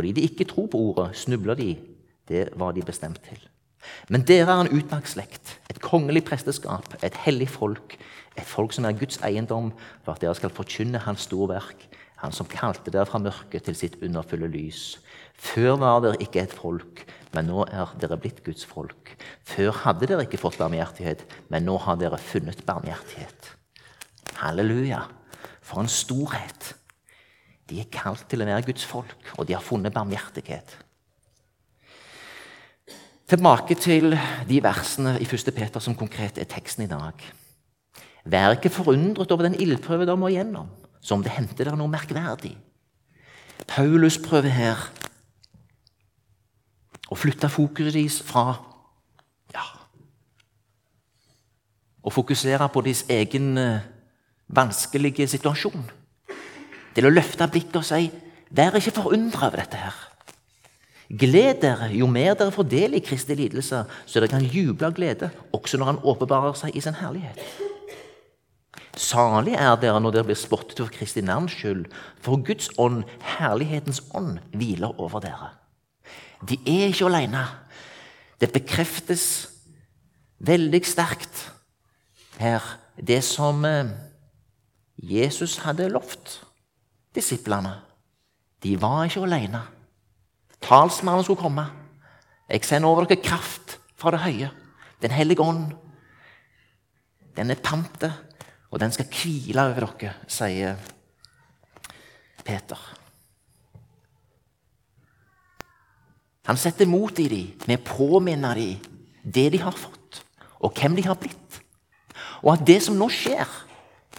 Fordi 0.00 0.14
de 0.16 0.22
ikke 0.24 0.46
tror 0.48 0.64
på 0.72 0.78
ordet, 0.80 1.10
snubler 1.12 1.58
de. 1.58 1.74
Det 2.28 2.46
var 2.56 2.72
de 2.72 2.80
bestemt 2.80 3.20
til. 3.28 3.42
Men 4.08 4.22
dere 4.24 4.46
er 4.48 4.62
en 4.62 4.70
utmerket 4.72 5.12
slekt, 5.12 5.50
et 5.68 5.80
kongelig 5.84 6.22
presteskap, 6.24 6.94
et 7.04 7.18
hellig 7.26 7.50
folk, 7.52 7.98
et 8.32 8.48
folk 8.48 8.72
som 8.72 8.86
er 8.88 8.96
Guds 8.96 9.20
eiendom, 9.28 9.74
for 10.00 10.14
at 10.14 10.24
dere 10.24 10.32
skal 10.38 10.54
forkynne 10.56 11.02
Hans 11.04 11.28
store 11.28 11.50
verk, 11.52 11.84
Han 12.20 12.32
som 12.32 12.48
kalte 12.48 12.92
dere 12.92 13.08
fra 13.08 13.20
mørket 13.20 13.64
til 13.64 13.76
sitt 13.76 14.00
underfulle 14.04 14.48
lys. 14.48 14.98
Før 15.36 15.76
var 15.80 16.00
dere 16.04 16.20
ikke 16.20 16.46
et 16.46 16.52
folk, 16.52 17.04
men 17.32 17.48
nå 17.48 17.68
er 17.68 17.92
dere 18.00 18.16
blitt 18.20 18.40
Guds 18.44 18.64
folk. 18.64 19.14
Før 19.44 19.72
hadde 19.84 20.08
dere 20.08 20.24
ikke 20.24 20.40
fått 20.40 20.58
barmhjertighet, 20.60 21.24
men 21.48 21.68
nå 21.68 21.76
har 21.76 21.96
dere 22.00 22.20
funnet 22.20 22.64
barmhjertighet. 22.64 23.54
Halleluja! 24.40 25.04
For 25.60 25.80
en 25.80 25.88
storhet! 25.88 26.74
De 27.70 27.78
er 27.78 27.90
kalt 27.92 28.26
til 28.30 28.42
å 28.42 28.48
være 28.48 28.66
Guds 28.66 28.84
folk, 28.86 29.14
og 29.38 29.46
de 29.46 29.54
har 29.54 29.62
funnet 29.62 29.94
barmhjertighet. 29.94 30.74
Tilbake 33.30 33.76
til 33.78 34.16
de 34.48 34.56
versene 34.62 35.14
i 35.22 35.26
1. 35.28 35.52
Peter 35.54 35.82
som 35.82 35.94
konkret 35.94 36.38
er 36.42 36.48
teksten 36.50 36.82
i 36.82 36.90
dag. 36.90 37.14
Vær 38.26 38.56
ikke 38.56 38.72
forundret 38.74 39.30
over 39.30 39.46
den 39.46 39.54
ildprøve 39.54 40.02
dere 40.02 40.18
må 40.18 40.32
igjennom, 40.32 40.66
som 41.00 41.22
det 41.22 41.36
hendte 41.36 41.62
dere 41.62 41.78
noe 41.78 41.92
merkverdig. 41.92 42.56
Paulus 43.70 44.18
prøver 44.18 44.50
her 44.50 44.82
å 47.10 47.18
flytte 47.18 47.50
fokuset 47.50 47.94
deres 47.94 48.18
fra 48.26 48.56
ja, 49.54 49.64
å 52.02 52.10
fokusere 52.10 52.66
på 52.72 52.82
deres 52.82 53.04
egen 53.10 53.54
uh, 53.58 53.78
vanskelige 54.50 55.28
situasjon, 55.30 55.86
til 56.94 57.06
å 57.06 57.12
løfte 57.12 57.48
blikket 57.50 57.80
og 57.82 57.86
si 57.86 58.10
Vær 58.50 58.74
ikke 58.74 58.96
forundra 58.96 59.46
over 59.46 59.60
dette 59.60 59.78
her. 59.78 59.98
Gled 61.10 61.60
dere 61.62 61.88
jo 61.94 62.08
mer 62.10 62.36
dere 62.38 62.50
får 62.54 62.66
del 62.70 62.96
i 62.98 63.02
Kristi 63.02 63.36
lidelse, 63.38 63.84
så 64.06 64.18
dere 64.18 64.30
kan 64.30 64.42
juble 64.42 64.86
av 64.86 64.94
glede, 64.94 65.28
også 65.54 65.78
når 65.78 65.86
Han 65.86 66.00
åpenbarer 66.02 66.58
seg 66.58 66.74
i 66.74 66.82
sin 66.82 66.98
herlighet. 66.98 67.38
Salig 68.98 69.54
er 69.54 69.78
dere 69.78 70.02
når 70.02 70.16
dere 70.16 70.28
blir 70.32 70.38
spottet 70.38 70.82
for 70.82 70.90
Kristi 70.90 71.22
navns 71.22 71.54
skyld, 71.54 71.86
for 72.22 72.42
Guds 72.42 72.72
ånd, 72.78 73.04
herlighetens 73.38 74.02
ånd, 74.14 74.38
hviler 74.50 74.94
over 74.98 75.22
dere. 75.22 75.54
De 76.46 76.58
er 76.66 76.90
ikke 76.90 77.06
alene. 77.06 77.46
Det 78.40 78.50
bekreftes 78.50 79.24
veldig 80.38 80.82
sterkt 80.86 81.46
her, 82.40 82.62
det 82.96 83.22
som 83.24 83.64
eh, 83.68 83.90
Jesus 84.96 85.58
hadde 85.62 85.90
lovt 85.92 86.40
disiplene. 87.14 87.74
De 88.62 88.76
var 88.80 89.06
ikke 89.08 89.24
alene. 89.24 89.62
Talsmannen 90.60 91.24
skulle 91.24 91.40
komme. 91.40 91.66
Jeg 92.50 92.64
sender 92.66 92.88
over 92.90 93.06
dere 93.08 93.22
kraft 93.22 93.78
fra 93.98 94.12
det 94.14 94.22
høye. 94.24 94.50
Den 95.02 95.14
hellige 95.14 95.42
ånd. 95.42 95.70
Den 97.36 97.50
er 97.50 97.62
pante, 97.62 98.12
og 98.70 98.80
den 98.80 98.92
skal 98.92 99.08
hvile 99.08 99.62
over 99.70 99.86
dere, 99.94 100.14
sier 100.28 100.76
Peter. 102.44 102.80
Han 106.50 106.58
setter 106.58 106.88
mot 106.90 107.18
i 107.22 107.28
dem 107.30 107.66
med 107.68 107.78
å 107.78 107.86
påminne 107.86 108.50
dem 108.58 108.86
det 109.22 109.50
de 109.54 109.60
har 109.62 109.76
fått, 109.76 110.22
og 110.58 110.74
hvem 110.74 110.96
de 110.98 111.04
har 111.06 111.18
blitt. 111.20 111.60
Og 112.42 112.54
at 112.54 112.64
det 112.66 112.80
som 112.82 112.96
nå 112.98 113.06
skjer, 113.12 113.46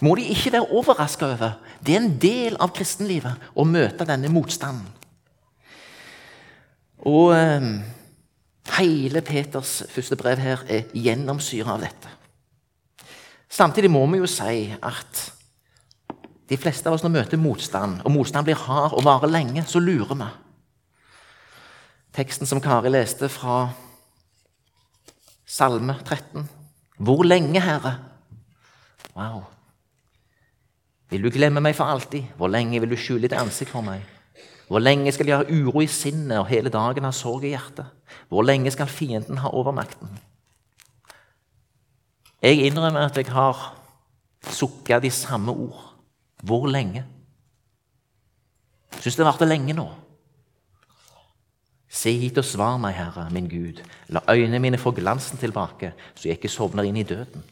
må 0.02 0.16
de 0.18 0.26
ikke 0.34 0.52
være 0.56 0.70
overraska 0.74 1.28
over. 1.30 1.58
Det 1.80 1.94
er 1.94 2.02
en 2.02 2.16
del 2.20 2.56
av 2.60 2.72
kristenlivet 2.74 3.52
å 3.54 3.66
møte 3.68 4.06
denne 4.08 4.30
motstanden. 4.32 4.88
Og 7.06 7.32
eh, 7.34 7.68
hele 8.78 9.22
Peters 9.26 9.80
første 9.90 10.18
brev 10.18 10.42
her 10.42 10.66
er 10.70 10.90
gjennomsyra 10.94 11.76
av 11.76 11.86
dette. 11.86 12.18
Samtidig 13.52 13.90
må 13.92 14.04
vi 14.10 14.22
jo 14.22 14.30
si 14.30 14.72
at 14.74 15.22
de 16.48 16.58
fleste 16.60 16.88
av 16.88 16.96
oss 16.96 17.04
når 17.04 17.14
møter 17.14 17.40
motstand, 17.40 18.00
og 18.04 18.12
motstand 18.12 18.46
blir 18.48 18.60
hard 18.60 18.94
og 18.96 19.04
varer 19.06 19.30
lenge, 19.30 19.64
så 19.68 19.80
lurer 19.80 20.18
vi. 20.18 20.28
Teksten 22.12 22.48
som 22.48 22.60
Kari 22.60 22.90
leste 22.92 23.30
fra 23.32 23.70
Salme 25.48 25.94
13. 26.04 26.44
Hvor 27.02 27.24
lenge, 27.24 27.60
Herre? 27.60 27.96
Wow. 29.16 29.42
Vil 31.12 31.22
du 31.26 31.28
glemme 31.28 31.60
meg 31.60 31.76
for 31.76 31.92
alltid? 31.92 32.30
Hvor 32.40 32.48
lenge 32.48 32.80
vil 32.80 32.90
du 32.94 32.96
skjule 32.96 33.26
ditt 33.26 33.36
ansikt 33.36 33.74
for 33.74 33.84
meg? 33.84 34.00
Hvor 34.72 34.80
lenge 34.80 35.12
skal 35.12 35.28
jeg 35.28 35.42
ha 35.42 35.44
uro 35.44 35.82
i 35.84 35.90
sinnet 35.90 36.38
og 36.38 36.48
hele 36.48 36.72
dagen 36.72 37.04
ha 37.04 37.12
sorg 37.12 37.44
i 37.44 37.52
hjertet? 37.52 37.90
Hvor 38.32 38.46
lenge 38.46 38.72
skal 38.72 38.88
fienden 38.88 39.42
ha 39.42 39.50
overmakten? 39.52 40.08
Jeg 42.42 42.64
innrømmer 42.64 43.10
at 43.10 43.18
jeg 43.20 43.28
har 43.28 43.60
sukka 44.48 44.98
de 45.04 45.10
samme 45.12 45.52
ord. 45.52 45.90
Hvor 46.42 46.64
lenge? 46.66 47.04
Syns 49.02 49.18
det 49.18 49.26
varte 49.28 49.46
lenge 49.46 49.76
nå. 49.76 49.90
Se 51.92 52.10
hit 52.16 52.40
og 52.40 52.46
svar 52.48 52.78
meg, 52.80 52.96
Herre, 52.96 53.28
min 53.30 53.50
Gud. 53.52 53.82
La 54.08 54.24
øynene 54.32 54.62
mine 54.64 54.80
få 54.80 54.94
glansen 54.96 55.38
tilbake, 55.38 55.92
så 56.14 56.30
jeg 56.30 56.40
ikke 56.40 56.48
sovner 56.48 56.88
inn 56.88 56.96
i 56.96 57.04
døden. 57.04 57.44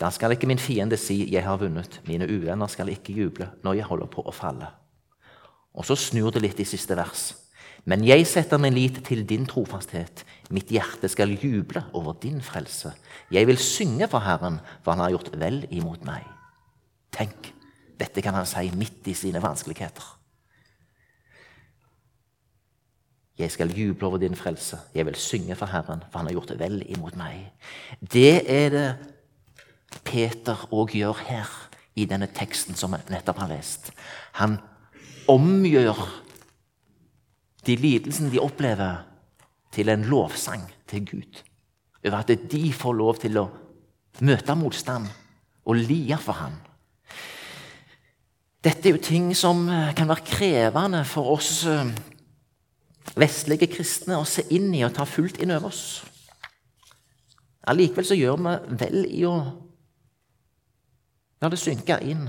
Da 0.00 0.10
skal 0.10 0.34
ikke 0.34 0.46
min 0.50 0.58
fiende 0.58 0.96
si 0.96 1.30
'jeg 1.30 1.44
har 1.44 1.58
vunnet'. 1.58 2.00
Mine 2.06 2.26
uvenner 2.26 2.66
skal 2.66 2.88
ikke 2.88 3.12
juble 3.12 3.50
når 3.62 3.72
jeg 3.74 3.84
holder 3.84 4.06
på 4.06 4.22
å 4.22 4.32
falle. 4.32 4.66
Og 5.74 5.84
så 5.84 5.94
snur 5.94 6.30
det 6.30 6.42
litt 6.42 6.60
i 6.60 6.64
siste 6.64 6.96
vers. 6.96 7.34
Men 7.84 8.04
jeg 8.04 8.26
setter 8.26 8.58
min 8.58 8.74
lit 8.74 9.04
til 9.04 9.24
din 9.28 9.46
trofasthet. 9.46 10.24
Mitt 10.50 10.70
hjerte 10.72 11.08
skal 11.08 11.36
juble 11.36 11.84
over 11.92 12.12
din 12.12 12.40
frelse. 12.40 12.94
Jeg 13.30 13.46
vil 13.46 13.56
synge 13.56 14.08
for 14.08 14.24
Herren, 14.24 14.60
for 14.82 14.92
han 14.92 15.00
har 15.00 15.10
gjort 15.10 15.30
vel 15.36 15.66
imot 15.70 16.04
meg. 16.04 16.24
Tenk, 17.12 17.52
dette 18.00 18.22
kan 18.22 18.34
han 18.34 18.46
si 18.46 18.70
midt 18.74 19.06
i 19.06 19.14
sine 19.14 19.42
vanskeligheter. 19.42 20.06
Jeg 23.38 23.50
skal 23.50 23.72
juble 23.74 24.06
over 24.06 24.18
din 24.22 24.36
frelse. 24.38 24.78
Jeg 24.94 25.06
vil 25.06 25.16
synge 25.18 25.56
for 25.58 25.66
Herren, 25.66 26.04
for 26.10 26.18
han 26.22 26.26
har 26.30 26.38
gjort 26.38 26.54
vel 26.58 26.82
imot 26.86 27.16
meg. 27.18 27.50
Det 28.00 28.44
er 28.50 28.70
det 28.70 28.86
Peter 30.04 30.66
òg 30.74 30.96
gjør 30.98 31.20
her 31.28 31.50
i 31.94 32.06
denne 32.10 32.26
teksten 32.34 32.76
som 32.78 32.94
vi 32.94 33.00
nettopp 33.12 33.44
har 33.44 33.52
lest. 33.52 33.92
Han 34.40 34.58
omgjør 35.30 36.00
de 37.64 37.76
lidelsene 37.80 38.32
de 38.32 38.42
opplever, 38.42 39.04
til 39.74 39.88
en 39.90 40.04
lovsang 40.06 40.62
til 40.86 41.02
Gud. 41.02 41.40
Over 42.04 42.20
at 42.20 42.50
de 42.50 42.72
får 42.72 42.92
lov 42.94 43.16
til 43.18 43.40
å 43.40 43.48
møte 44.22 44.54
motstand 44.54 45.08
og 45.66 45.80
lie 45.80 46.18
for 46.22 46.38
ham. 46.38 46.54
Dette 48.62 48.88
er 48.88 48.94
jo 48.94 49.02
ting 49.02 49.32
som 49.36 49.66
kan 49.96 50.08
være 50.08 50.28
krevende 50.28 51.02
for 51.08 51.34
oss 51.34 51.64
eh, 51.68 51.90
vestlige 53.18 53.68
kristne 53.72 54.20
å 54.20 54.28
se 54.28 54.46
inn 54.54 54.70
i 54.76 54.84
og 54.86 54.94
ta 54.96 55.04
fullt 55.08 55.42
inn 55.42 55.52
over 55.52 55.72
oss. 55.72 56.04
Allikevel 57.68 58.06
så 58.06 58.16
gjør 58.16 58.40
vi 58.44 58.78
vel 58.84 59.04
i 59.08 59.24
å 59.28 59.34
la 61.44 61.52
det 61.52 61.60
synke 61.60 61.98
inn. 62.00 62.26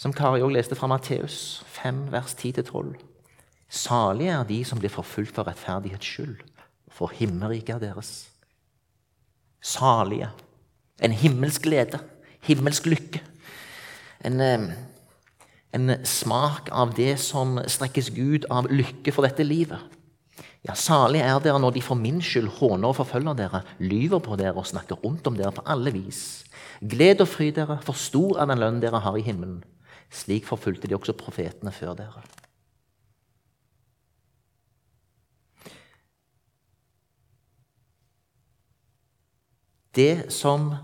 Som 0.00 0.14
Kari 0.16 0.42
òg 0.42 0.50
leste 0.56 0.74
fra 0.74 0.88
Matteus 0.90 1.62
5, 1.76 2.08
vers 2.10 2.34
10-12. 2.34 2.96
Salige 3.70 4.34
er 4.34 4.46
de 4.48 4.60
som 4.66 4.80
blir 4.80 4.90
forfulgt 4.90 5.36
for 5.36 5.46
rettferdighets 5.46 6.06
skyld, 6.06 6.40
for 6.90 7.12
himmelriket 7.14 7.76
er 7.76 7.84
deres. 7.84 8.14
Salige. 9.62 10.32
En 10.98 11.12
himmelsk 11.14 11.68
glede. 11.68 12.00
Himmelsk 12.42 12.88
lykke. 12.88 13.20
En 14.24 14.40
eh, 14.40 14.72
en 15.72 15.92
smak 16.04 16.68
av 16.74 16.94
det 16.96 17.14
som 17.22 17.58
strekkes 17.70 18.10
Gud 18.14 18.46
av 18.50 18.66
lykke 18.72 19.12
for 19.14 19.26
dette 19.26 19.46
livet. 19.46 19.78
Ja, 20.66 20.74
Salig 20.76 21.22
er 21.24 21.38
dere 21.40 21.60
når 21.62 21.72
de 21.78 21.82
for 21.84 21.96
min 21.96 22.18
skyld 22.20 22.50
håner 22.58 22.90
og 22.90 22.98
forfølger 22.98 23.36
dere, 23.38 23.62
lyver 23.80 24.20
på 24.20 24.36
dere 24.36 24.58
og 24.60 24.68
snakker 24.68 25.00
rundt 25.00 25.26
om 25.30 25.38
dere 25.38 25.54
på 25.56 25.64
alle 25.64 25.92
vis. 25.94 26.44
Gled 26.84 27.22
og 27.24 27.30
fry 27.32 27.48
dere, 27.56 27.78
for 27.84 27.96
stor 27.96 28.42
er 28.42 28.50
den 28.50 28.60
lønn 28.60 28.82
dere 28.82 29.00
har 29.00 29.16
i 29.16 29.24
himmelen. 29.24 29.62
Slik 30.12 30.44
forfulgte 30.48 30.90
de 30.90 30.98
også 30.98 31.16
profetene 31.16 31.72
før 31.72 31.96
dere. 31.96 32.24
Det 39.96 40.30
som 40.30 40.74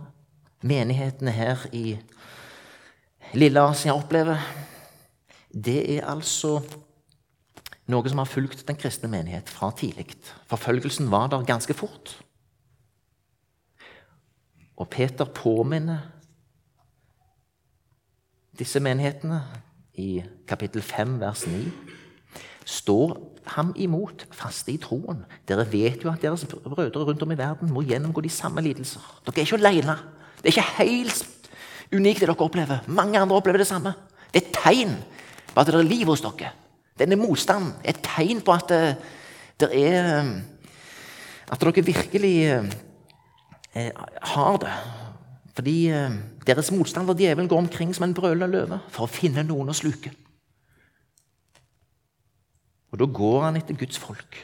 menighetene 0.66 1.30
her 1.30 1.68
i 1.76 1.98
Lille 3.36 3.60
Asia 3.60 3.94
opplever, 3.94 4.40
det 5.52 5.78
er 5.98 6.08
altså 6.10 6.58
noe 7.90 8.10
som 8.10 8.18
har 8.18 8.28
fulgt 8.30 8.64
den 8.66 8.78
kristne 8.78 9.10
menighet 9.10 9.50
fra 9.50 9.70
tidlig. 9.76 10.16
Forfølgelsen 10.50 11.10
var 11.10 11.30
der 11.30 11.46
ganske 11.46 11.74
fort. 11.74 12.16
Og 14.76 14.88
Peter 14.92 15.24
påminner 15.24 16.10
disse 18.58 18.80
menighetene 18.80 19.40
i 19.96 20.22
kapittel 20.48 20.82
5, 20.82 21.20
vers 21.20 21.46
9. 21.46 21.62
Står 22.66 23.14
ham 23.54 23.72
imot, 23.78 24.26
faste 24.34 24.72
i 24.74 24.80
troen. 24.82 25.22
Dere 25.48 25.64
vet 25.70 26.04
jo 26.04 26.10
at 26.10 26.22
deres 26.22 26.44
brødre 26.50 27.06
rundt 27.06 27.22
om 27.22 27.32
i 27.32 27.38
verden 27.38 27.72
må 27.72 27.84
gjennomgå 27.86 28.24
de 28.24 28.32
samme 28.32 28.64
lidelser. 28.64 29.04
Dere 29.24 29.40
er 29.40 29.46
ikke 29.46 29.60
alene. 29.62 29.96
Det 30.42 30.50
er 30.50 30.56
ikke 30.56 30.82
helt 30.82 31.24
unikt 31.94 32.20
det 32.20 32.28
dere 32.28 32.42
opplever. 32.42 32.82
Mange 32.90 33.20
andre 33.20 33.36
opplever 33.36 33.62
det 33.62 33.70
samme. 33.70 33.94
Det 34.32 34.42
er 34.42 34.46
et 34.46 34.56
tegn 34.56 34.96
på 35.54 35.60
at 35.62 35.70
det 35.70 35.78
er 35.78 35.86
liv 35.86 36.10
hos 36.10 36.24
dere. 36.24 36.52
Denne 36.96 37.18
motstanden 37.20 37.74
er 37.84 37.92
et 37.92 38.04
tegn 38.04 38.40
på 38.44 38.54
at 38.56 38.70
det, 38.72 38.82
det 39.60 39.70
er 39.72 40.30
At 41.46 41.60
dere 41.62 41.84
virkelig 41.84 42.36
eh, 43.76 43.90
har 44.34 44.56
det. 44.58 44.72
Fordi 45.54 45.88
eh, 45.88 46.16
deres 46.46 46.72
motstander 46.72 47.14
djevelen 47.14 47.48
går 47.48 47.58
omkring 47.58 47.94
som 47.94 48.04
en 48.04 48.14
brølende 48.14 48.50
løve 48.50 48.80
for 48.90 49.06
å 49.06 49.10
finne 49.10 49.44
noen 49.46 49.70
å 49.70 49.76
sluke. 49.76 50.10
Og 52.90 52.98
da 52.98 53.06
går 53.06 53.40
han 53.44 53.58
etter 53.60 53.78
Guds 53.78 53.98
folk. 54.00 54.40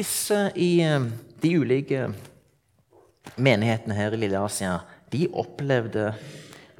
Disse 0.00 0.46
i 0.56 0.78
eh, 0.80 1.02
de 1.42 1.50
ulike 1.60 2.06
menighetene 3.36 3.96
her 3.98 4.14
i 4.16 4.20
Lille 4.22 4.40
Asia 4.40 4.78
de 5.12 5.26
opplevde 5.36 6.06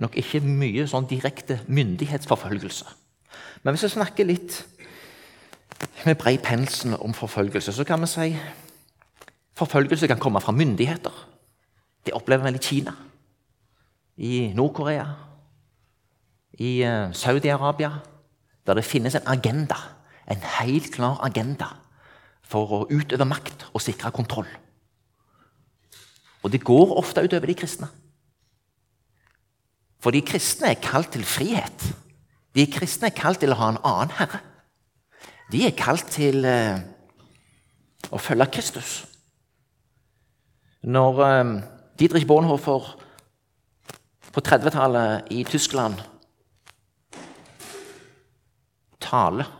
nok 0.00 0.14
ikke 0.16 0.40
mye 0.40 0.87
sånn 0.88 1.09
direkte 1.11 1.59
myndighetsforfølgelse. 1.68 2.87
Men 3.61 3.74
hvis 3.74 3.85
vi 3.85 3.90
snakker 3.92 4.28
litt 4.28 4.56
med 6.06 6.16
brei 6.20 6.38
pensel 6.40 6.94
om 6.96 7.12
forfølgelse, 7.16 7.74
så 7.76 7.85
kan 7.85 8.00
vi 8.00 8.09
si 8.09 8.30
forfølgelse 9.61 10.09
kan 10.09 10.22
komme 10.22 10.40
fra 10.40 10.56
myndigheter. 10.56 11.12
Det 12.06 12.16
opplever 12.16 12.48
vi 12.48 12.56
i 12.56 12.64
Kina, 12.64 12.96
i 14.16 14.35
Nord-Korea, 14.56 15.04
i 16.56 16.72
eh, 16.88 17.12
Saudi-Arabia, 17.12 17.92
der 18.64 18.80
det 18.80 18.88
finnes 18.88 19.18
en 19.18 19.28
agenda, 19.28 19.76
en 20.24 20.40
helt 20.56 20.88
klar 20.94 21.20
agenda 21.26 21.74
for 22.51 22.75
å 22.75 22.87
utøve 22.91 23.27
makt 23.29 23.69
og 23.71 23.83
sikre 23.85 24.11
kontroll. 24.15 24.49
Og 26.43 26.53
det 26.53 26.63
går 26.65 26.95
ofte 26.99 27.23
utover 27.23 27.51
de 27.51 27.57
kristne. 27.59 27.89
For 30.01 30.17
de 30.17 30.23
kristne 30.25 30.73
er 30.73 30.81
kalt 30.81 31.13
til 31.15 31.27
frihet. 31.29 31.85
De 32.57 32.65
kristne 32.73 33.11
er 33.11 33.17
kalt 33.17 33.43
til 33.43 33.53
å 33.53 33.59
ha 33.61 33.69
en 33.75 33.83
annen 33.85 34.15
herre. 34.17 34.41
De 35.53 35.67
er 35.67 35.77
kalt 35.77 36.09
til 36.15 36.47
eh, 36.47 36.81
å 38.11 38.19
følge 38.19 38.49
Kristus. 38.55 38.95
Når 40.81 41.21
Didrik 41.21 41.69
Dietrich 42.01 42.27
Bonhoeffer 42.27 42.95
på 44.33 44.41
30-tallet 44.41 45.29
i 45.37 45.43
Tyskland 45.45 45.99
taler 49.03 49.60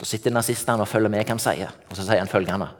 så 0.00 0.06
sitter 0.08 0.32
nazistene 0.32 0.80
og 0.80 0.88
følger 0.88 1.12
med 1.12 1.20
hva 1.20 1.34
han 1.34 1.42
sier, 1.42 1.72
og 1.90 1.96
så 1.96 2.06
sier 2.06 2.22
han 2.22 2.30
følgende 2.30 2.70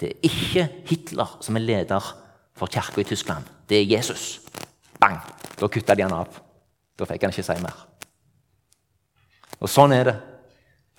Det 0.00 0.08
er 0.10 0.26
ikke 0.26 0.64
Hitler 0.88 1.36
som 1.40 1.56
er 1.56 1.62
leder 1.62 2.08
for 2.58 2.66
kirka 2.66 3.00
i 3.00 3.06
Tyskland. 3.06 3.44
Det 3.68 3.78
er 3.78 3.86
Jesus. 3.96 4.40
Bang! 4.98 5.20
Da 5.60 5.68
kutta 5.68 5.94
de 5.94 6.02
han 6.02 6.12
av. 6.12 6.40
Da 6.98 7.06
fikk 7.06 7.22
han 7.22 7.30
ikke 7.30 7.46
si 7.46 7.56
mer. 7.62 7.84
Og 9.60 9.70
sånn 9.70 9.94
er 9.94 10.08
det. 10.10 10.14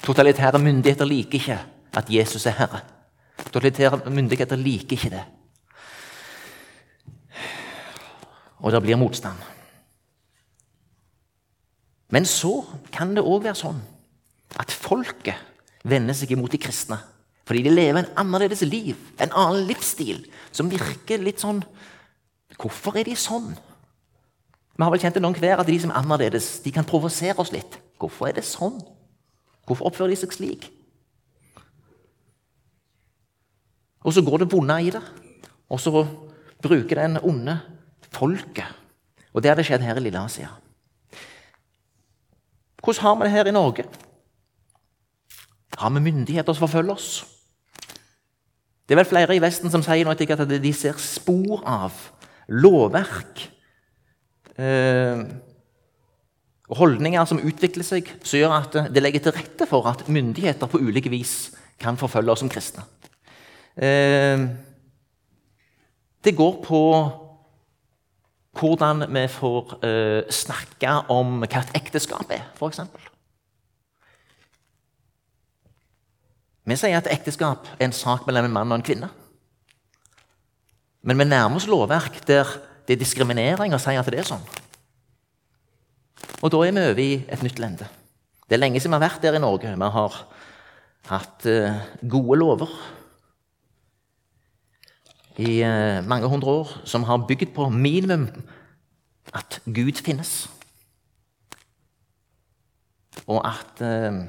Totalitære 0.06 0.60
myndigheter 0.64 1.08
liker 1.08 1.40
ikke 1.40 1.60
at 2.00 2.10
Jesus 2.12 2.48
er 2.48 2.56
herre. 2.56 2.82
Totalitære 3.44 4.10
myndigheter 4.10 4.60
liker 4.60 4.96
ikke 4.96 5.12
det. 5.12 5.26
Og 8.64 8.72
det 8.72 8.82
blir 8.82 9.00
motstand. 9.00 9.55
Men 12.14 12.28
så 12.30 12.60
kan 12.94 13.16
det 13.16 13.26
òg 13.26 13.46
være 13.46 13.58
sånn 13.60 13.82
at 14.62 14.72
folket 14.72 15.40
vender 15.86 16.16
seg 16.18 16.34
imot 16.36 16.54
de 16.54 16.62
kristne. 16.62 17.00
Fordi 17.46 17.62
de 17.66 17.74
lever 17.74 18.02
en 18.02 18.12
annerledes 18.24 18.64
liv, 18.66 18.98
en 19.22 19.34
annen 19.34 19.68
livsstil, 19.70 20.24
som 20.52 20.72
virker 20.72 21.22
litt 21.24 21.44
sånn 21.44 21.64
Hvorfor 22.56 22.96
er 22.96 23.04
de 23.04 23.18
sånn? 23.20 23.50
Vi 24.76 24.84
har 24.84 24.92
vel 24.94 25.02
kjent 25.02 25.18
det 25.18 25.22
noen 25.26 25.36
hver 25.36 25.60
at 25.60 25.68
de 25.68 25.76
som 25.82 25.92
er 25.92 25.98
annerledes, 26.00 26.62
de 26.64 26.72
kan 26.72 26.88
provosere 26.88 27.36
oss 27.42 27.52
litt. 27.52 27.76
Hvorfor 28.00 28.30
er 28.30 28.38
det 28.38 28.46
sånn? 28.48 28.78
Hvorfor 29.68 29.90
oppfører 29.90 30.14
de 30.14 30.20
seg 30.22 30.36
slik? 30.36 30.70
Og 34.06 34.16
så 34.16 34.24
går 34.24 34.44
det 34.44 34.52
vonde 34.54 34.78
i 34.86 34.92
det. 34.94 35.02
Og 35.68 35.82
så 35.82 35.92
bruker 36.64 37.02
den 37.02 37.20
onde 37.26 37.58
folket. 38.14 38.72
Og 39.34 39.44
det 39.44 39.52
hadde 39.52 39.66
skjedd 39.68 39.84
her 39.84 40.00
i 40.00 40.06
Lille 40.06 40.22
Asia. 40.22 40.54
Hvordan 42.86 43.02
har 43.02 43.16
vi 43.16 43.26
det 43.26 43.32
her 43.34 43.48
i 43.50 43.56
Norge? 43.56 43.86
Har 45.78 45.90
vi 45.90 46.04
myndigheter 46.06 46.54
som 46.54 46.68
forfølger 46.68 46.94
oss? 46.94 47.26
Det 48.86 48.94
er 48.94 49.02
vel 49.02 49.10
flere 49.10 49.36
i 49.36 49.42
Vesten 49.42 49.72
som 49.74 49.82
sier 49.82 50.06
noe 50.06 50.14
at 50.14 50.52
de 50.62 50.74
ser 50.78 51.00
spor 51.02 51.64
av 51.66 51.96
lovverk 52.54 53.42
eh, 54.62 55.24
holdninger 56.70 57.26
som 57.26 57.42
utvikler 57.42 57.88
seg, 57.88 58.12
som 58.22 58.38
gjør 58.38 58.54
at 58.60 58.78
det 58.94 59.02
legger 59.02 59.26
til 59.26 59.34
rette 59.34 59.66
for 59.70 59.90
at 59.90 60.06
myndigheter 60.06 60.70
på 60.70 60.84
ulike 60.86 61.10
vis 61.10 61.56
kan 61.82 61.98
forfølge 61.98 62.36
oss 62.36 62.46
som 62.46 62.54
kristne. 62.54 62.86
Eh, 63.74 64.46
det 66.22 66.38
går 66.38 66.62
på 66.62 66.82
hvordan 68.56 69.06
vi 69.12 69.26
får 69.32 69.76
eh, 69.84 70.32
snakke 70.32 70.94
om 71.12 71.42
hva 71.44 71.62
et 71.62 71.76
ekteskap 71.78 72.32
er, 72.32 72.48
f.eks. 72.56 72.82
Vi 76.66 76.78
sier 76.80 76.98
at 76.98 77.12
ekteskap 77.14 77.68
er 77.76 77.86
en 77.86 77.94
sak 77.94 78.26
mellom 78.26 78.48
en 78.48 78.56
mann 78.56 78.72
og 78.74 78.80
en 78.80 78.86
kvinne. 78.86 79.12
Men 81.06 81.20
vi 81.22 81.28
nærmer 81.28 81.60
oss 81.60 81.68
lovverk 81.70 82.24
der 82.26 82.50
det 82.86 82.96
er 82.96 83.02
diskriminering 83.02 83.74
å 83.74 83.82
si 83.82 83.94
at 83.98 84.10
det 84.14 84.22
er 84.22 84.28
sånn. 84.30 84.44
Og 86.46 86.52
da 86.54 86.60
er 86.62 86.74
vi 86.74 86.82
over 86.86 87.02
i 87.02 87.14
et 87.34 87.44
nytt 87.46 87.62
lende. 87.62 87.88
Det 88.46 88.58
er 88.58 88.62
lenge 88.62 88.82
siden 88.82 88.94
vi 88.94 89.00
har 89.00 89.08
vært 89.08 89.24
der 89.26 89.38
i 89.38 89.42
Norge. 89.42 89.72
Vi 89.74 89.90
har 89.96 90.18
hatt 91.10 91.48
uh, 91.50 91.80
gode 92.02 92.38
lover 92.42 92.76
i 95.42 95.60
uh, 95.64 96.02
mange 96.08 96.30
hundre 96.32 96.52
år 96.62 96.74
som 96.88 97.04
har 97.04 97.26
bygd 97.28 97.54
på 97.56 97.70
minimum 97.70 98.30
at 99.36 99.60
Gud 99.66 100.00
finnes. 100.04 100.46
Og 103.28 103.42
at 103.48 103.82
uh, 103.82 104.24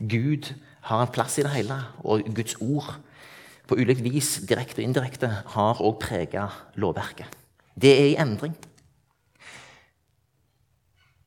Gud 0.00 0.52
har 0.86 1.02
en 1.02 1.12
plass 1.12 1.38
i 1.38 1.44
det 1.46 1.52
hele, 1.54 1.76
og 2.06 2.22
Guds 2.34 2.56
ord 2.60 2.96
på 3.66 3.78
ulikt 3.78 4.04
vis, 4.04 4.36
direkte 4.46 4.80
og 4.82 4.86
indirekte, 4.86 5.30
har 5.56 5.82
òg 5.82 5.98
prega 6.02 6.46
lovverket. 6.78 7.26
Det 7.74 7.92
er 7.92 8.10
i 8.12 8.18
endring. 8.22 8.54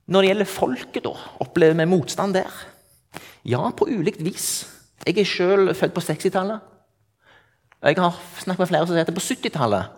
Når 0.09 0.21
det 0.21 0.29
gjelder 0.31 0.49
folket, 0.49 1.03
da, 1.05 1.11
opplever 1.43 1.77
vi 1.77 1.85
motstand 1.91 2.33
der? 2.33 2.53
Ja, 3.45 3.69
på 3.69 3.89
ulikt 3.91 4.23
vis. 4.25 4.65
Jeg 5.05 5.19
er 5.19 5.27
sjøl 5.27 5.73
født 5.77 5.93
på 5.95 6.03
60-tallet. 6.03 6.63
Jeg 7.79 7.95
har 7.95 8.15
snakket 8.41 8.59
med 8.59 8.69
flere 8.71 8.87
som 8.87 8.95
sier 8.95 9.07
at 9.07 9.15
på 9.15 9.23
70-tallet 9.23 9.95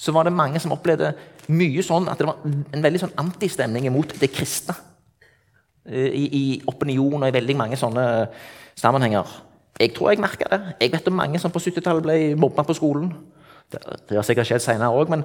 så 0.00 0.12
var 0.16 0.24
det 0.26 0.32
mange 0.32 0.60
som 0.62 0.72
opplevde 0.72 1.12
mye 1.52 1.82
sånn 1.84 2.08
at 2.08 2.18
det 2.18 2.26
var 2.26 2.40
en 2.46 2.84
veldig 2.84 3.02
sånn 3.02 3.18
antistemning 3.20 3.86
mot 3.92 4.14
det 4.20 4.30
kristne. 4.32 4.74
Eh, 5.84 6.08
I, 6.08 6.24
I 6.24 6.44
opinion 6.70 7.20
og 7.20 7.28
i 7.28 7.36
veldig 7.36 7.56
mange 7.58 7.78
sånne 7.78 8.04
sammenhenger. 8.80 9.28
Jeg 9.80 9.94
tror 9.96 10.10
jeg 10.10 10.22
merka 10.24 10.48
det. 10.50 10.60
Jeg 10.80 10.92
vet 10.94 11.08
om 11.08 11.18
mange 11.20 11.40
som 11.40 11.52
på 11.52 11.62
70-tallet 11.62 12.04
ble 12.04 12.16
mobba 12.40 12.64
på 12.66 12.76
skolen. 12.76 13.12
Det, 13.70 13.80
det 14.08 14.18
har 14.18 14.26
sikkert 14.26 14.48
skjedd 14.48 14.64
seinere 14.64 14.96
òg, 14.96 15.12
men 15.12 15.22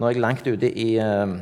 nå 0.00 0.08
er 0.08 0.16
jeg 0.16 0.24
langt 0.24 0.48
ute 0.48 0.68
i 0.68 0.94
uh, 0.96 1.36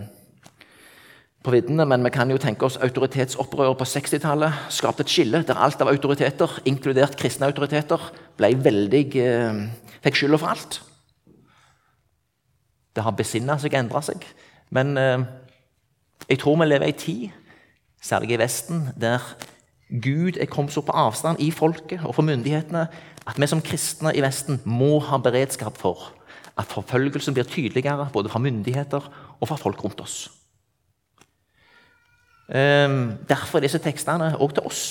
på 1.45 1.53
viddene, 1.55 1.87
men 1.87 2.03
vi 2.03 2.11
kan 2.15 2.31
jo 2.31 2.39
tenke 2.41 2.67
oss 2.67 2.79
autoritetsopprøret 2.83 3.79
på 3.79 3.87
60-tallet. 3.87 4.65
Skapte 4.75 5.05
et 5.07 5.13
skille 5.13 5.43
der 5.47 5.61
alt 5.61 5.81
av 5.83 5.91
autoriteter, 5.93 6.59
inkludert 6.67 7.17
kristne 7.19 7.47
autoriteter, 7.47 8.03
ble 8.39 8.53
veldig, 8.65 9.05
eh, 9.23 9.61
fikk 10.03 10.19
skylda 10.19 10.41
for 10.43 10.55
alt. 10.55 10.81
Det 12.97 13.05
har 13.07 13.15
besinna 13.15 13.59
seg, 13.59 13.77
endra 13.79 14.03
seg. 14.03 14.27
Men 14.75 14.97
eh, 14.99 15.27
jeg 16.29 16.43
tror 16.43 16.59
vi 16.59 16.67
lever 16.67 16.89
i 16.89 16.91
ei 16.91 16.99
tid, 16.99 17.29
særlig 18.03 18.35
i 18.35 18.43
Vesten, 18.43 18.89
der 18.99 19.23
Gud 19.89 20.37
er 20.37 20.51
kommet 20.51 20.75
så 20.75 20.83
på 20.85 20.93
avstand 20.93 21.41
i 21.41 21.49
folket 21.55 22.03
og 22.05 22.13
for 22.19 22.27
myndighetene 22.27 22.83
at 23.29 23.39
vi 23.41 23.47
som 23.49 23.63
kristne 23.65 24.13
i 24.13 24.21
Vesten 24.21 24.61
må 24.69 24.99
ha 25.01 25.17
beredskap 25.23 25.79
for 25.81 26.11
at 26.59 26.69
forfølgelsen 26.69 27.37
blir 27.37 27.49
tydeligere 27.49 28.09
både 28.13 28.29
fra 28.29 28.43
myndigheter 28.43 29.07
og 29.41 29.49
fra 29.49 29.57
folk 29.57 29.85
rundt 29.85 30.03
oss. 30.05 30.27
Ehm, 32.49 33.19
derfor 33.29 33.59
er 33.59 33.67
disse 33.67 33.81
tekstene 33.83 34.33
òg 34.41 34.55
til 34.57 34.69
oss. 34.69 34.83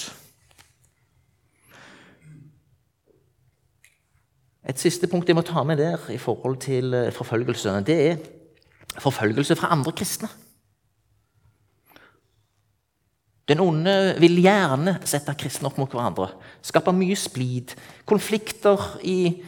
Et 4.68 4.78
siste 4.80 5.08
punkt 5.08 5.30
jeg 5.30 5.38
må 5.38 5.42
ta 5.48 5.64
med 5.64 5.80
der 5.80 6.10
i 6.14 6.20
forhold 6.22 6.60
til 6.62 6.94
eh, 6.94 7.14
forfølgelse, 7.16 7.80
det 7.88 7.98
er 8.12 8.18
forfølgelse 9.00 9.56
fra 9.56 9.72
andre 9.72 9.92
kristne. 9.92 10.30
Den 13.48 13.64
onde 13.64 14.16
vil 14.20 14.42
gjerne 14.44 14.98
sette 15.08 15.32
kristne 15.40 15.70
opp 15.70 15.78
mot 15.80 15.94
hverandre. 15.94 16.34
Skape 16.62 16.92
mye 16.92 17.16
splid. 17.16 17.78
Konflikter 18.06 19.00
i 19.08 19.42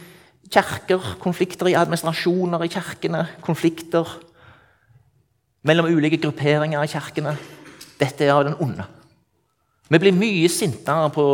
kirker, 0.50 1.18
konflikter 1.20 1.68
i 1.68 1.76
administrasjoner 1.76 2.64
i 2.64 2.72
kirkene, 2.72 3.26
konflikter 3.44 4.08
mellom 5.68 5.92
ulike 5.92 6.16
grupperinger 6.16 6.80
i 6.80 6.90
kirkene. 6.90 7.36
Dette 8.00 8.24
er 8.24 8.32
av 8.34 8.46
den 8.48 8.56
onde. 8.60 8.86
Vi 9.90 9.98
blir 9.98 10.14
mye 10.14 10.48
sintere 10.48 11.10
på 11.10 11.24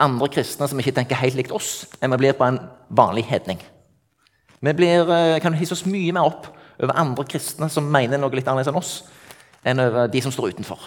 andre 0.00 0.28
kristne 0.32 0.68
som 0.68 0.78
ikke 0.80 0.94
tenker 0.96 1.18
helt 1.20 1.36
likt 1.36 1.52
oss, 1.52 1.84
enn 2.00 2.14
vi 2.14 2.22
blir 2.22 2.36
på 2.36 2.46
en 2.46 2.58
vanlig 2.88 3.26
hedning. 3.28 3.60
Vi 4.60 4.72
blir, 4.72 5.10
eh, 5.10 5.40
kan 5.40 5.54
hisse 5.54 5.72
oss 5.72 5.86
mye 5.86 6.12
mer 6.12 6.24
opp 6.24 6.46
over 6.80 6.96
andre 6.96 7.24
kristne 7.24 7.68
som 7.70 7.90
mener 7.92 8.18
noe 8.18 8.30
litt 8.30 8.46
annerledes 8.48 8.72
enn 8.72 8.80
oss, 8.80 9.02
enn 9.64 9.80
over 9.80 10.08
de 10.08 10.20
som 10.20 10.32
står 10.32 10.54
utenfor. 10.54 10.80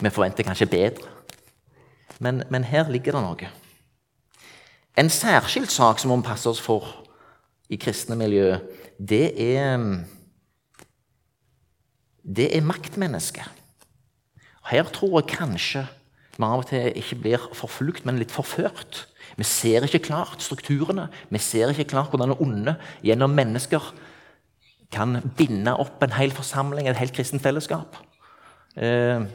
Vi 0.00 0.10
forventer 0.10 0.44
kanskje 0.44 0.70
bedre, 0.70 1.08
men, 2.18 2.42
men 2.50 2.64
her 2.64 2.88
ligger 2.88 3.12
det 3.12 3.22
noe. 3.22 3.50
En 4.96 5.10
særskilt 5.10 5.70
sak 5.70 5.98
som 5.98 6.10
vi 6.10 6.16
må 6.16 6.24
passe 6.24 6.48
oss 6.48 6.60
for 6.60 7.04
i 7.68 7.76
kristne 7.76 8.16
miljø, 8.16 8.56
det 8.98 9.38
er 9.40 9.76
det 12.36 12.50
er 12.56 12.66
maktmennesket. 12.66 13.48
Her 14.70 14.90
tror 14.94 15.20
jeg 15.20 15.32
kanskje 15.32 15.86
vi 16.40 16.46
av 16.46 16.62
og 16.62 16.68
til 16.70 16.94
ikke 16.96 17.18
blir 17.20 17.42
forfulgt, 17.56 18.06
men 18.08 18.20
litt 18.20 18.32
forført. 18.32 19.04
Vi 19.36 19.44
ser 19.44 19.84
ikke 19.84 20.06
klart 20.06 20.40
strukturene. 20.40 21.08
Vi 21.28 21.40
ser 21.42 21.72
ikke 21.72 21.90
klart 21.92 22.14
hvordan 22.14 22.32
det 22.32 22.38
onde 22.40 22.76
gjennom 23.04 23.34
mennesker 23.36 23.90
kan 24.90 25.20
binde 25.36 25.74
opp 25.76 26.02
en 26.02 26.16
hel 26.16 26.32
forsamling, 26.34 26.88
et 26.88 26.98
helt 26.98 27.12
kristent 27.14 27.44
fellesskap. 27.44 27.98
Eh, 28.76 29.26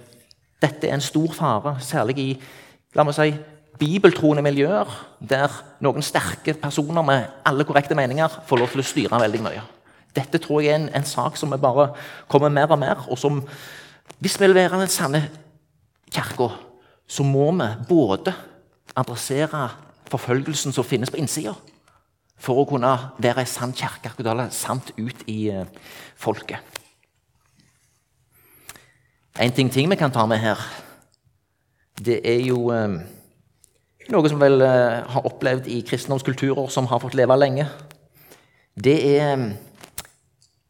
dette 0.64 0.88
er 0.88 0.96
en 0.96 1.04
stor 1.04 1.36
fare, 1.36 1.78
særlig 1.84 2.18
i 2.20 2.30
la 2.96 3.06
meg 3.06 3.16
si, 3.16 3.30
bibeltroende 3.80 4.44
miljøer, 4.44 4.90
der 5.20 5.52
noen 5.84 6.04
sterke 6.06 6.56
personer 6.58 7.06
med 7.06 7.42
alle 7.46 7.68
korrekte 7.68 7.96
meninger 7.98 8.42
får 8.48 8.62
lov 8.62 8.72
til 8.72 8.82
å 8.82 8.88
styre 8.88 9.22
veldig 9.22 9.44
mye. 9.44 9.64
Dette 10.16 10.40
tror 10.42 10.62
jeg 10.64 10.74
er 10.74 10.80
en, 10.80 10.90
en 10.96 11.08
sak 11.08 11.38
som 11.38 11.54
bare 11.62 11.90
kommer 12.32 12.54
mer 12.54 12.72
og 12.72 12.80
mer, 12.80 13.08
og 13.10 13.20
som 13.20 13.44
Hvis 14.20 14.40
vi 14.40 14.46
vil 14.46 14.56
være 14.56 14.80
den 14.80 14.88
sanne 14.88 15.30
kirka, 16.14 16.48
så 17.08 17.24
må 17.24 17.52
vi 17.52 17.66
både 17.90 18.34
adressere 18.96 19.70
forfølgelsen 20.10 20.72
som 20.72 20.86
finnes 20.86 21.10
på 21.12 21.18
innsida, 21.18 21.56
for 22.38 22.62
å 22.62 22.68
kunne 22.70 22.92
være 23.18 23.42
ei 23.42 23.50
sann 23.50 23.74
kirke, 23.74 24.14
sant 24.52 24.94
ut 24.98 25.24
i 25.28 25.50
uh, 25.52 25.66
folket. 26.16 26.60
En 29.40 29.52
ting, 29.52 29.72
ting, 29.72 29.90
vi 29.90 29.96
kan 29.96 30.12
ta 30.12 30.26
med 30.26 30.38
her, 30.38 30.60
det 32.00 32.22
er 32.24 32.40
jo 32.46 32.70
eh, 32.72 33.02
noe 34.12 34.30
som 34.32 34.40
vel 34.40 34.62
eh, 34.64 35.02
har 35.12 35.28
opplevd 35.28 35.68
i 35.72 35.82
kristendomskulturer 35.88 36.70
som 36.72 36.88
har 36.88 37.02
fått 37.04 37.18
leve 37.20 37.36
lenge. 37.40 37.66
Det 38.76 38.96
er 39.18 39.34
um, 39.36 39.50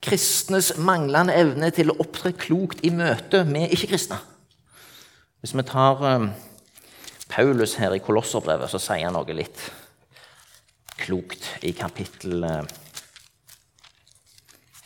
kristnes 0.06 0.76
manglende 0.78 1.34
evne 1.36 1.72
til 1.74 1.92
å 1.92 1.98
opptre 2.04 2.32
klokt 2.38 2.84
i 2.86 2.92
møte 2.94 3.44
med 3.50 3.74
ikke-kristne. 3.74 4.20
Hvis 5.42 5.56
vi 5.58 5.66
tar 5.68 6.02
um, 6.06 6.30
Paulus 7.30 7.76
her 7.82 7.94
i 7.96 8.02
Kolosserbrevet, 8.04 8.72
så 8.72 8.82
sier 8.82 9.08
han 9.08 9.18
noe 9.18 9.36
litt 9.38 9.68
klokt 11.02 11.50
i 11.66 11.74
kapittel 11.78 12.46
uh, 12.46 12.62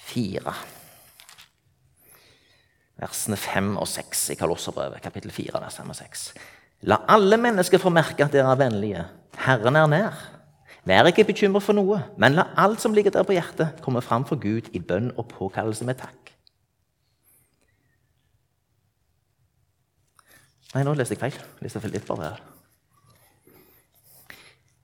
fire. 0.10 0.56
Versene 3.00 3.40
fem 3.40 3.76
og 3.80 3.88
seks 3.88 4.26
i 4.34 4.40
Kolosserbrevet, 4.40 5.04
kapittel 5.04 5.32
fire, 5.32 5.62
vers 5.64 5.80
fem 5.80 5.92
og 5.92 6.00
seks. 6.00 6.32
La 6.88 7.02
alle 7.12 7.40
mennesker 7.40 7.80
få 7.80 7.92
merke 7.92 8.26
at 8.26 8.36
dere 8.36 8.52
er 8.52 8.60
vennlige. 8.60 9.06
Herren 9.46 9.80
er 9.80 9.88
nær. 9.92 10.20
Vær 10.88 11.10
ikke 11.10 11.28
bekymret 11.28 11.66
for 11.66 11.76
noe, 11.76 12.00
men 12.18 12.38
la 12.38 12.48
alt 12.58 12.82
som 12.82 12.94
ligger 12.96 13.12
der 13.12 13.28
på 13.28 13.36
hjertet, 13.36 13.82
komme 13.84 14.02
fram 14.02 14.26
for 14.26 14.40
Gud 14.40 14.72
i 14.74 14.80
bønn 14.80 15.12
og 15.18 15.28
påkallelse 15.34 15.88
med 15.88 16.00
takk. 16.00 16.32
Nei, 20.76 20.86
nå 20.86 20.94
leste 20.94 21.18
jeg 21.18 21.24
feil. 21.24 21.38
Leste 21.66 21.82
her. 21.82 22.42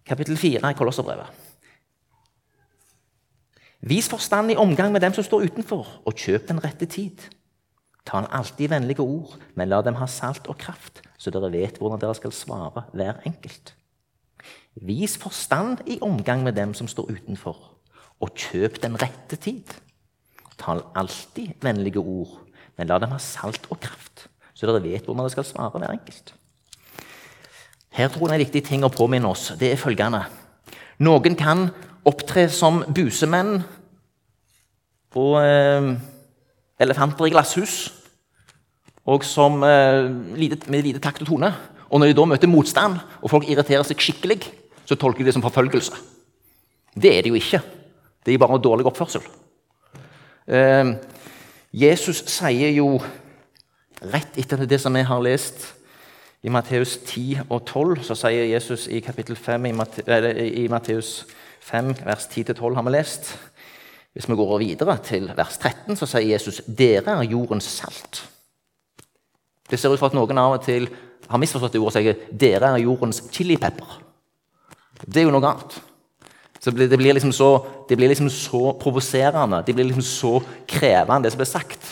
Kapittel 0.05 0.37
4 0.37 0.71
i 0.71 0.77
Kolosserbrevet. 0.77 1.43
Vis 3.85 4.09
forstand 4.09 4.51
i 4.51 4.57
omgang 4.57 4.91
med 4.91 5.01
dem 5.01 5.13
som 5.13 5.23
står 5.23 5.45
utenfor, 5.45 5.85
og 6.05 6.17
kjøp 6.17 6.47
den 6.49 6.61
rette 6.63 6.87
tid. 6.89 7.21
Ta 8.05 8.21
en 8.21 8.29
alltid 8.33 8.71
vennlige 8.73 9.05
ord, 9.05 9.37
men 9.53 9.69
la 9.69 9.81
dem 9.85 9.97
ha 9.99 10.07
salt 10.09 10.49
og 10.49 10.57
kraft, 10.57 11.03
så 11.17 11.33
dere 11.33 11.51
vet 11.53 11.77
hvordan 11.77 12.01
dere 12.01 12.17
skal 12.17 12.33
svare 12.33 12.85
hver 12.93 13.21
enkelt. 13.29 13.75
Vis 14.75 15.15
forstand 15.17 15.85
i 15.87 15.99
omgang 16.03 16.43
med 16.43 16.57
dem 16.57 16.73
som 16.75 16.87
står 16.87 17.13
utenfor, 17.15 17.55
og 18.19 18.35
kjøp 18.35 18.81
den 18.83 18.97
rette 18.99 19.39
tid. 19.39 19.71
Tal 20.59 20.83
alltid 20.95 21.55
vennlige 21.63 21.99
ord, 21.99 22.41
men 22.77 22.87
la 22.87 22.99
dem 22.99 23.13
ha 23.15 23.19
salt 23.19 23.69
og 23.71 23.79
kraft, 23.79 24.27
så 24.53 24.67
dere 24.67 24.83
vet 24.83 25.05
hvordan 25.05 25.23
dere 25.23 25.35
skal 25.35 25.47
svare 25.47 25.79
hver 25.79 25.93
enkelt. 25.93 26.33
Her 27.95 28.11
tror 28.11 28.27
jeg 28.27 28.35
en 28.35 28.43
viktig 28.43 28.63
ting 28.67 28.83
å 28.83 28.91
påminne 28.91 29.29
oss. 29.31 29.53
Det 29.55 29.71
er 29.71 29.79
følgende. 29.79 30.25
Noen 30.99 31.37
kan 31.39 31.69
opptre 32.07 32.49
som 32.51 32.81
busemenn 32.91 33.61
og 35.15 35.37
eh, 35.39 35.93
elefanter 36.83 37.29
i 37.29 37.31
glasshus 37.31 37.77
og 39.05 39.23
som, 39.23 39.63
eh, 39.63 40.09
med 40.67 40.83
lite 40.83 40.99
takt 40.99 41.21
og 41.21 41.27
tone. 41.27 41.53
Og 41.89 41.99
når 41.99 42.07
de 42.07 42.17
da 42.17 42.25
møter 42.25 42.49
motstand, 42.49 42.99
og 43.21 43.29
folk 43.29 43.47
irriterer 43.47 43.85
seg 43.85 44.01
skikkelig, 44.01 44.41
så 44.85 44.95
tolker 44.95 45.23
de 45.23 45.29
det 45.29 45.35
som 45.35 45.43
forfølgelse. 45.45 45.97
Det 46.95 47.11
er 47.11 47.25
det 47.25 47.33
jo 47.33 47.39
ikke. 47.39 47.61
Det 48.25 48.33
er 48.33 48.41
bare 48.41 48.61
dårlig 48.61 48.85
oppførsel. 48.87 49.25
Eh, 50.47 50.95
Jesus 51.75 52.23
sier 52.31 52.71
jo 52.71 52.99
rett 54.13 54.37
etter 54.39 54.65
det 54.65 54.79
som 54.81 54.93
vi 54.95 55.03
har 55.05 55.23
lest 55.23 55.73
i 56.45 56.51
Matteus 56.53 56.97
10 57.01 57.47
og 57.49 57.65
12, 57.65 58.03
så 58.05 58.15
sier 58.19 58.45
Jesus 58.51 58.85
i 58.87 59.01
kapittel 59.01 59.35
5 59.35 59.65
i, 59.65 59.73
Matteus 60.69 61.25
5, 61.65 61.95
vers 62.05 62.27
10-12 62.29 62.75
har 62.77 62.85
vi 62.85 62.93
lest. 62.93 63.31
Hvis 64.13 64.29
vi 64.29 64.37
går 64.37 64.57
videre 64.61 64.97
til 65.03 65.31
vers 65.35 65.57
13, 65.57 65.97
så 65.97 66.07
sier 66.07 66.29
Jesus 66.35 66.61
dere 66.67 67.17
er 67.17 67.31
jordens 67.31 67.65
salt. 67.65 68.21
Det 69.65 69.79
ser 69.81 69.89
ut 69.89 69.99
for 69.99 70.13
at 70.13 70.17
noen 70.17 70.37
av 70.37 70.59
og 70.59 70.63
til 70.63 70.85
har 71.25 71.41
misforstått 71.41 71.73
det 71.73 71.81
ordet 71.81 71.95
og 71.95 71.97
sier 71.97 72.37
dere 72.45 72.75
er 72.75 72.85
jordens 72.85 73.23
chilipepper. 73.33 74.04
Det 75.03 75.21
er 75.21 75.27
jo 75.27 75.33
noe 75.35 75.43
annet. 75.49 75.75
Så 76.59 76.71
det 76.71 76.97
blir 76.97 77.13
liksom 77.13 77.33
så, 77.35 77.49
det 77.89 77.97
blir 77.99 78.09
liksom 78.09 78.29
så 78.33 78.71
provoserende, 78.81 79.61
det 79.67 79.75
blir 79.75 79.85
liksom 79.85 80.05
så 80.05 80.31
krevende, 80.67 81.27
det 81.27 81.35
som 81.35 81.41
blir 81.41 81.49
sagt, 81.49 81.91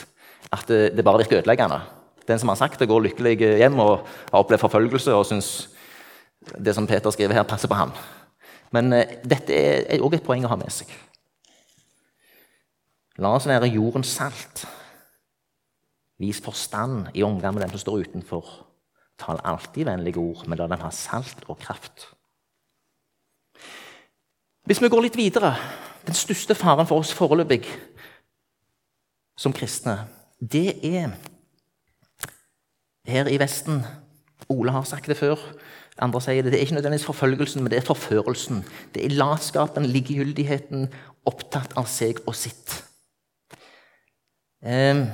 at 0.50 0.66
det, 0.68 0.96
det 0.98 1.06
bare 1.06 1.22
virker 1.22 1.44
ødeleggende. 1.44 1.82
Den 2.28 2.40
som 2.40 2.50
har 2.50 2.58
sagt 2.58 2.80
det, 2.80 2.88
går 2.90 3.04
lykkelig 3.10 3.36
hjem 3.38 3.80
og 3.84 4.08
har 4.32 4.40
opplevd 4.40 4.64
forfølgelse 4.64 5.14
og 5.14 5.28
syns 5.30 5.52
det 6.58 6.74
som 6.76 6.88
Peter 6.88 7.12
skriver 7.14 7.38
her, 7.38 7.48
passer 7.48 7.70
på 7.70 7.78
ham. 7.78 7.92
Men 8.74 8.94
eh, 8.98 9.20
dette 9.24 9.54
er 9.54 10.02
òg 10.04 10.18
et 10.18 10.26
poeng 10.26 10.46
å 10.48 10.52
ha 10.52 10.58
med 10.60 10.72
seg. 10.74 10.90
La 13.22 13.36
oss 13.38 13.46
være 13.48 13.70
jordens 13.70 14.10
salt. 14.10 14.66
Vis 16.22 16.40
forstand 16.42 17.12
i 17.14 17.24
omgang 17.26 17.54
med 17.54 17.66
dem 17.66 17.76
som 17.76 17.84
står 17.84 18.08
utenfor. 18.08 18.50
Tal 19.22 19.42
alltid 19.46 19.86
vennlige 19.86 20.22
ord, 20.22 20.48
men 20.48 20.58
la 20.58 20.68
dem 20.72 20.82
ha 20.82 20.90
salt 20.90 21.46
og 21.46 21.60
kraft. 21.62 22.10
Hvis 24.64 24.82
vi 24.82 24.90
går 24.90 25.04
litt 25.04 25.20
videre 25.20 25.56
Den 26.08 26.16
største 26.16 26.56
faren 26.56 26.88
for 26.88 27.04
oss 27.04 27.14
foreløpig 27.16 27.64
som 29.40 29.54
kristne, 29.56 29.96
det 30.38 30.76
er 30.86 31.16
her 33.08 33.30
i 33.32 33.40
Vesten 33.42 33.80
Ole 34.52 34.72
har 34.76 34.84
sagt 34.86 35.08
det 35.10 35.18
før. 35.18 35.40
Andre 35.98 36.22
sier 36.22 36.44
det. 36.44 36.52
Det 36.52 36.60
er 36.60 36.66
ikke 36.68 36.76
nødvendigvis 36.76 37.08
forfølgelsen, 37.08 37.64
men 37.64 37.72
det 37.72 37.80
er 37.80 37.88
forførelsen. 37.88 38.62
Det 38.94 39.06
er 39.06 39.16
latskapen, 39.16 39.88
likegyldigheten, 39.90 40.90
opptatt 41.26 41.74
av 41.80 41.88
seg 41.90 42.20
og 42.28 42.36
sitt. 42.38 42.76
Um, 44.62 45.08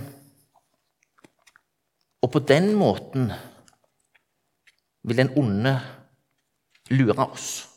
og 2.26 2.34
på 2.34 2.44
den 2.44 2.74
måten 2.78 3.32
vil 5.06 5.22
den 5.22 5.34
onde 5.38 5.78
lure 6.90 7.30
oss. 7.30 7.69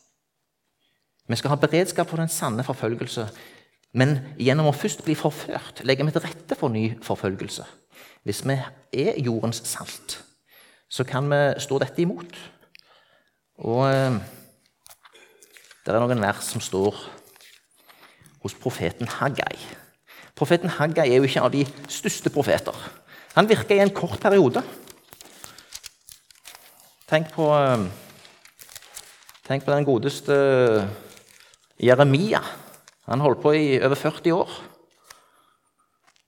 Vi 1.33 1.37
skal 1.41 1.55
ha 1.55 1.57
beredskap 1.57 2.11
for 2.11 2.21
den 2.21 2.29
sanne 2.29 2.65
forfølgelse. 2.65 3.23
Men 3.97 4.19
gjennom 4.37 4.69
å 4.69 4.75
først 4.77 5.01
bli 5.05 5.15
forført 5.17 5.81
legger 5.89 6.05
vi 6.05 6.13
til 6.13 6.25
rette 6.25 6.57
for 6.61 6.73
ny 6.73 6.91
forfølgelse. 7.05 7.65
Hvis 8.29 8.43
vi 8.45 8.57
er 9.01 9.17
jordens 9.25 9.63
salt, 9.65 10.19
så 10.93 11.05
kan 11.09 11.31
vi 11.33 11.41
stå 11.65 11.79
dette 11.81 12.05
imot. 12.05 12.37
Og 13.65 13.85
eh, 13.89 14.19
det 15.85 15.95
er 15.95 16.05
noen 16.05 16.21
vers 16.21 16.45
som 16.53 16.61
står 16.61 16.99
hos 18.45 18.57
profeten 18.61 19.09
Haggai. 19.09 19.57
Profeten 20.37 20.73
Haggai 20.73 21.07
er 21.09 21.21
jo 21.21 21.29
ikke 21.29 21.45
av 21.47 21.55
de 21.55 21.65
største 21.89 22.33
profeter. 22.33 22.77
Han 23.39 23.49
virka 23.49 23.77
i 23.77 23.81
en 23.81 23.95
kort 23.97 24.21
periode. 24.21 24.61
Tenk 27.09 27.33
på, 27.33 27.49
eh, 27.57 27.89
tenk 29.49 29.65
på 29.65 29.73
den 29.73 29.89
godeste 29.89 30.37
Jeremia 31.83 32.43
han 33.11 33.21
holdt 33.21 33.43
på 33.43 33.55
i 33.59 33.65
over 33.83 33.99
40 33.99 34.37
år. 34.37 34.53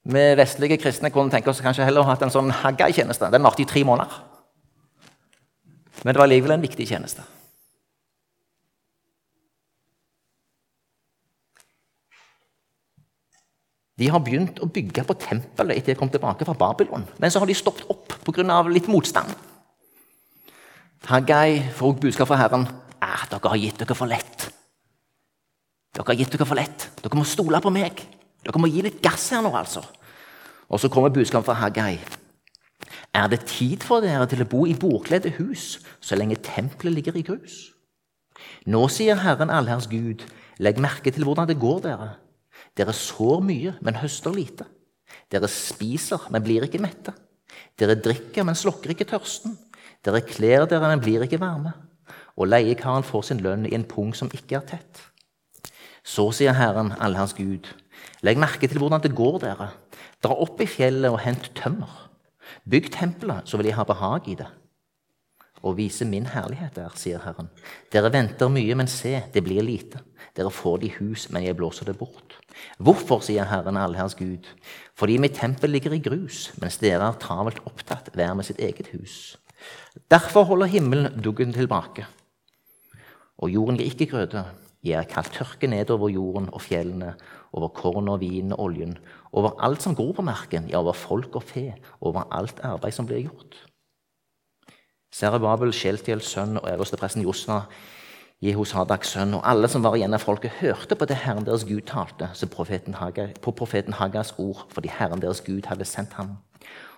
Vi 0.04 0.24
vestlige 0.36 0.76
kristne 0.82 1.08
kunne 1.14 1.32
tenke 1.32 1.48
oss 1.52 1.62
kanskje 1.64 1.86
heller 1.86 2.02
å 2.02 2.08
ha 2.08 2.16
hatt 2.16 2.24
en 2.26 2.34
sånn 2.34 2.50
Haggai-tjeneste. 2.52 3.30
Den 3.32 3.46
varte 3.46 3.62
i 3.62 3.68
tre 3.68 3.84
måneder. 3.86 4.18
Men 6.02 6.12
det 6.12 6.20
var 6.20 6.28
likevel 6.28 6.56
en 6.56 6.66
viktig 6.66 6.86
tjeneste. 6.90 7.24
De 13.94 14.10
har 14.10 14.20
begynt 14.26 14.58
å 14.58 14.66
bygge 14.66 15.04
på 15.06 15.14
tempelet 15.22 15.78
etter 15.78 15.94
de 15.94 16.00
kom 16.00 16.10
tilbake 16.10 16.44
fra 16.44 16.56
Babylon. 16.58 17.06
Men 17.22 17.30
så 17.30 17.40
har 17.40 17.48
de 17.48 17.54
stoppet 17.54 17.86
opp 17.88 18.16
pga. 18.26 18.62
litt 18.68 18.90
motstand. 18.90 19.30
Haggai 21.06 21.70
får 21.78 22.00
budskap 22.00 22.28
fra 22.28 22.36
Herren. 22.36 22.66
Ah, 23.00 23.24
'Dere 23.30 23.48
har 23.48 23.56
gitt 23.56 23.78
dere 23.78 23.94
for 23.94 24.06
lett.' 24.06 24.43
Dere 25.94 26.10
har 26.10 26.18
gitt 26.18 26.34
dere 26.34 26.46
for 26.48 26.58
lett. 26.58 26.88
Dere 27.02 27.18
må 27.18 27.26
stole 27.28 27.60
på 27.62 27.72
meg. 27.74 28.02
Dere 28.44 28.60
må 28.60 28.70
gi 28.70 28.82
litt 28.82 29.00
gass 29.04 29.28
her 29.30 29.44
nå, 29.44 29.52
altså. 29.54 29.84
Og 30.66 30.80
så 30.82 30.90
kommer 30.90 31.12
budskapet 31.14 31.46
fra 31.46 31.60
Haggai. 31.60 32.00
Er 33.14 33.28
det 33.30 33.44
tid 33.46 33.84
for 33.86 34.02
dere 34.02 34.26
til 34.26 34.42
å 34.42 34.48
bo 34.50 34.64
i 34.66 34.74
bordkledde 34.74 35.36
hus 35.38 35.78
så 36.02 36.18
lenge 36.18 36.40
tempelet 36.42 36.96
ligger 36.98 37.18
i 37.18 37.22
grus? 37.26 37.70
Nå 38.66 38.88
sier 38.90 39.20
Herren 39.22 39.52
allherrs 39.54 39.86
Gud, 39.86 40.24
legg 40.58 40.80
merke 40.82 41.12
til 41.14 41.26
hvordan 41.26 41.46
det 41.48 41.60
går 41.62 41.84
dere. 41.86 42.10
Dere 42.74 42.94
sår 42.96 43.44
mye, 43.46 43.76
men 43.84 44.00
høster 44.02 44.34
lite. 44.34 44.66
Dere 45.30 45.46
spiser, 45.50 46.26
men 46.34 46.42
blir 46.42 46.66
ikke 46.66 46.82
mette. 46.82 47.14
Dere 47.78 47.94
drikker, 48.02 48.42
men 48.42 48.58
slokker 48.58 48.94
ikke 48.94 49.06
tørsten. 49.14 49.54
Dere 50.04 50.24
kler 50.26 50.66
dere, 50.66 50.90
men 50.90 51.02
blir 51.02 51.22
ikke 51.22 51.42
varme. 51.42 51.74
Og 52.34 52.50
leiekaren 52.50 53.06
får 53.06 53.28
sin 53.30 53.42
lønn 53.44 53.68
i 53.68 53.76
en 53.78 53.86
pung 53.86 54.10
som 54.16 54.32
ikke 54.34 54.58
er 54.58 54.66
tett. 54.74 55.04
Så 56.04 56.28
sier 56.36 56.52
Herren, 56.52 56.92
alle 57.00 57.16
hans 57.16 57.32
Gud, 57.36 57.70
legg 58.24 58.40
merke 58.40 58.68
til 58.68 58.82
hvordan 58.82 59.00
det 59.00 59.14
går 59.16 59.38
dere. 59.46 59.70
Dra 60.22 60.36
opp 60.36 60.60
i 60.60 60.68
fjellet 60.68 61.12
og 61.12 61.22
hent 61.24 61.48
tømmer. 61.56 62.10
Bygg 62.68 62.90
tempelet, 62.92 63.48
så 63.48 63.56
vil 63.56 63.70
jeg 63.70 63.78
ha 63.78 63.86
behag 63.88 64.28
i 64.28 64.36
det. 64.36 64.50
Og 65.64 65.78
vise 65.78 66.04
min 66.04 66.26
herlighet 66.28 66.76
der, 66.76 66.92
sier 67.00 67.22
Herren. 67.24 67.48
Dere 67.92 68.10
venter 68.12 68.50
mye, 68.52 68.76
men 68.76 68.90
se, 68.90 69.16
det 69.32 69.42
blir 69.46 69.64
lite. 69.64 70.02
Dere 70.36 70.52
får 70.52 70.82
de 70.82 70.90
hus, 70.98 71.30
men 71.32 71.46
jeg 71.46 71.56
blåser 71.56 71.88
det 71.88 71.96
bort. 71.96 72.36
Hvorfor, 72.76 73.22
sier 73.24 73.48
Herren, 73.48 73.78
allherrs 73.80 74.16
Gud? 74.18 74.50
Fordi 74.98 75.16
mitt 75.22 75.38
tempel 75.40 75.72
ligger 75.72 75.96
i 75.96 76.02
grus, 76.04 76.50
mens 76.60 76.76
dere 76.82 77.08
er 77.08 77.20
travelt 77.22 77.62
opptatt 77.64 78.12
hver 78.12 78.36
med 78.36 78.44
sitt 78.44 78.60
eget 78.60 78.92
hus. 78.92 79.38
Derfor 80.12 80.44
holder 80.50 80.68
himmelen 80.68 81.22
duggen 81.24 81.54
tilbake, 81.56 82.04
og 83.40 83.50
jorden 83.50 83.80
gir 83.80 83.88
ikke 83.88 84.10
grøde. 84.12 84.44
Jeg 84.84 84.98
har 84.98 85.08
kalt 85.08 85.32
tørke 85.32 85.68
nedover 85.70 86.10
jorden 86.12 86.50
og 86.52 86.60
fjellene, 86.60 87.14
over 87.56 87.70
korn 87.72 88.08
og 88.12 88.20
vin 88.20 88.52
og 88.52 88.60
oljen, 88.66 88.98
over 89.32 89.54
alt 89.64 89.82
som 89.82 89.94
gror 89.96 90.12
på 90.12 90.24
marken, 90.26 90.68
ja, 90.68 90.78
over 90.82 90.92
folk 90.92 91.36
og 91.38 91.42
fe, 91.42 91.70
over 92.00 92.26
alt 92.30 92.60
arbeid 92.60 92.92
som 92.92 93.08
blir 93.08 93.24
gjort. 93.24 93.56
Serubabel, 95.14 95.72
Sjeltiels 95.72 96.28
sønn 96.28 96.58
og 96.58 96.68
øverstepresten 96.68 97.22
Josna, 97.22 97.62
Jehosadaks 98.44 99.14
sønn, 99.14 99.32
og 99.38 99.44
alle 99.48 99.70
som 99.72 99.84
var 99.86 99.96
igjen 99.96 100.12
av 100.12 100.20
folket, 100.20 100.58
hørte 100.60 100.98
på 100.98 101.08
det 101.08 101.16
Herren 101.22 101.46
deres 101.46 101.64
Gud 101.64 101.86
talte, 101.88 102.28
profeten 102.52 102.98
Haga, 102.98 103.30
på 103.40 103.54
profeten 103.56 103.96
Hagas 103.96 104.34
ord, 104.36 104.66
fordi 104.74 104.92
Herren 104.92 105.22
deres 105.22 105.40
Gud 105.40 105.64
hadde 105.70 105.88
sendt 105.88 106.18
ham. 106.18 106.36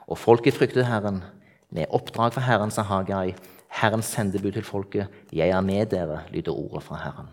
Og 0.08 0.18
folket 0.18 0.58
fryktet 0.58 0.88
Herren. 0.90 1.22
Med 1.70 1.86
oppdrag 1.90 2.34
fra 2.34 2.42
Herren, 2.42 2.70
sa 2.70 2.82
Hagai, 2.82 3.36
Herrens 3.68 4.10
sendebud 4.10 4.52
til 4.52 4.64
folket, 4.64 5.06
jeg 5.32 5.50
er 5.50 5.60
med 5.60 5.86
dere, 5.92 6.24
lyder 6.32 6.54
ordet 6.54 6.82
fra 6.82 6.98
Herren. 7.04 7.30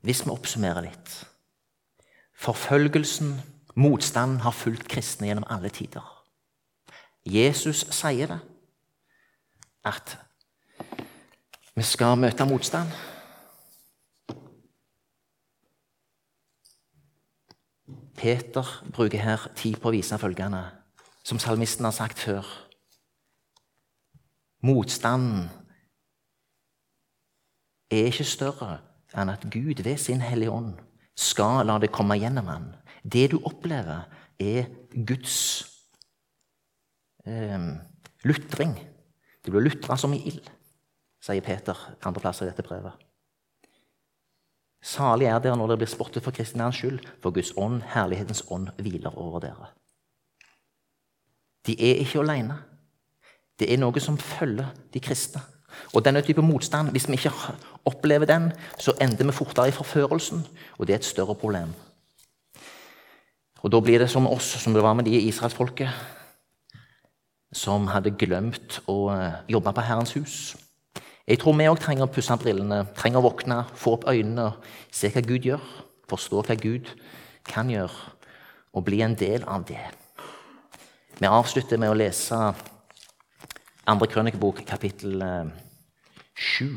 Hvis 0.00 0.24
vi 0.24 0.32
oppsummerer 0.32 0.86
litt 0.86 1.16
Forfølgelsen, 2.40 3.34
motstanden, 3.76 4.40
har 4.40 4.56
fulgt 4.56 4.88
kristne 4.88 5.28
gjennom 5.28 5.44
alle 5.52 5.68
tider. 5.68 6.06
Jesus 7.28 7.82
sier 7.92 8.30
det, 8.32 8.38
at 9.84 10.14
vi 11.76 11.84
skal 11.84 12.16
møte 12.16 12.48
motstand. 12.48 12.88
Peter 18.16 18.72
bruker 18.92 19.20
her 19.20 19.46
tid 19.56 19.76
på 19.80 19.92
å 19.92 19.94
vise 19.94 20.16
følgende, 20.20 20.64
som 21.24 21.38
salmisten 21.38 21.84
har 21.84 21.96
sagt 21.96 22.24
før. 22.24 22.48
Motstanden 24.64 25.50
er 27.92 28.08
ikke 28.08 28.28
større 28.28 28.78
enn 29.18 29.32
at 29.32 29.46
Gud 29.50 29.82
ved 29.82 29.98
sin 29.98 30.22
Hellige 30.24 30.52
Ånd 30.54 30.78
skal 31.18 31.66
la 31.66 31.78
det 31.80 31.92
komme 31.92 32.18
gjennom 32.18 32.48
han. 32.50 32.70
Det 33.02 33.30
du 33.32 33.40
opplever, 33.44 34.06
er 34.40 34.70
Guds 34.94 35.36
eh, 37.28 37.60
lutring. 38.24 38.72
Det 39.44 39.52
blir 39.52 39.66
lutra 39.66 39.96
som 40.00 40.14
i 40.16 40.22
ild, 40.30 40.46
sier 41.20 41.44
Peter 41.44 41.76
andre 42.08 42.22
plasser 42.22 42.46
i 42.46 42.50
dette 42.50 42.64
brevet. 42.64 42.96
Salig 44.80 45.28
er 45.28 45.42
dere 45.44 45.58
når 45.60 45.74
dere 45.74 45.82
blir 45.82 45.92
spottet 45.92 46.24
for 46.24 46.32
Kristi 46.32 46.56
skyld, 46.56 47.04
for 47.20 47.36
Guds 47.36 47.52
ånd, 47.60 47.82
herlighetens 47.92 48.46
ånd, 48.48 48.70
hviler 48.80 49.12
over 49.12 49.44
dere. 49.44 49.68
De 51.68 51.76
er 51.76 52.00
ikke 52.00 52.22
alene. 52.22 52.56
Det 53.60 53.68
er 53.68 53.76
noe 53.76 54.00
som 54.00 54.16
følger 54.16 54.72
de 54.92 55.02
kristne. 55.04 55.42
Og 55.94 56.04
denne 56.04 56.22
type 56.22 56.42
motstand, 56.42 56.90
Hvis 56.90 57.08
vi 57.08 57.12
ikke 57.12 57.32
opplever 57.84 58.26
den, 58.26 58.52
så 58.78 58.92
ender 59.00 59.24
vi 59.24 59.32
fortere 59.32 59.68
i 59.68 59.70
forførelsen, 59.70 60.46
og 60.78 60.86
det 60.86 60.92
er 60.92 60.98
et 60.98 61.04
større 61.04 61.34
problem. 61.34 61.74
Og 63.62 63.72
Da 63.72 63.80
blir 63.80 63.98
det 63.98 64.10
som 64.10 64.26
oss, 64.26 64.44
som 64.44 64.74
det 64.74 64.82
var 64.82 64.94
med 64.94 65.04
de 65.04 65.20
israelsfolket, 65.20 65.88
som 67.52 67.86
hadde 67.86 68.14
glemt 68.14 68.80
å 68.88 69.10
eh, 69.10 69.32
jobbe 69.48 69.72
på 69.74 69.80
Herrens 69.80 70.12
hus. 70.12 70.56
Jeg 71.26 71.38
tror 71.38 71.56
vi 71.58 71.68
òg 71.68 71.78
trenger 71.78 72.06
å 72.06 72.10
pusse 72.10 72.34
brillene, 72.40 72.84
trenger 72.96 73.20
å 73.20 73.26
våkne, 73.28 73.64
få 73.74 73.98
opp 73.98 74.06
øynene, 74.10 74.52
se 74.90 75.10
hva 75.12 75.22
Gud 75.22 75.46
gjør, 75.46 75.62
forstå 76.10 76.42
hva 76.46 76.56
Gud 76.58 76.88
kan 77.46 77.70
gjøre, 77.70 78.14
og 78.74 78.84
bli 78.86 79.02
en 79.02 79.14
del 79.18 79.44
av 79.46 79.66
det. 79.68 79.82
Vi 81.20 81.28
avslutter 81.28 81.78
med 81.78 81.92
å 81.92 81.98
lese 81.98 82.38
andre 83.86 84.06
krønikebok, 84.06 84.62
kapittel 84.66 85.22
eh, 85.22 85.46
sju. 86.36 86.76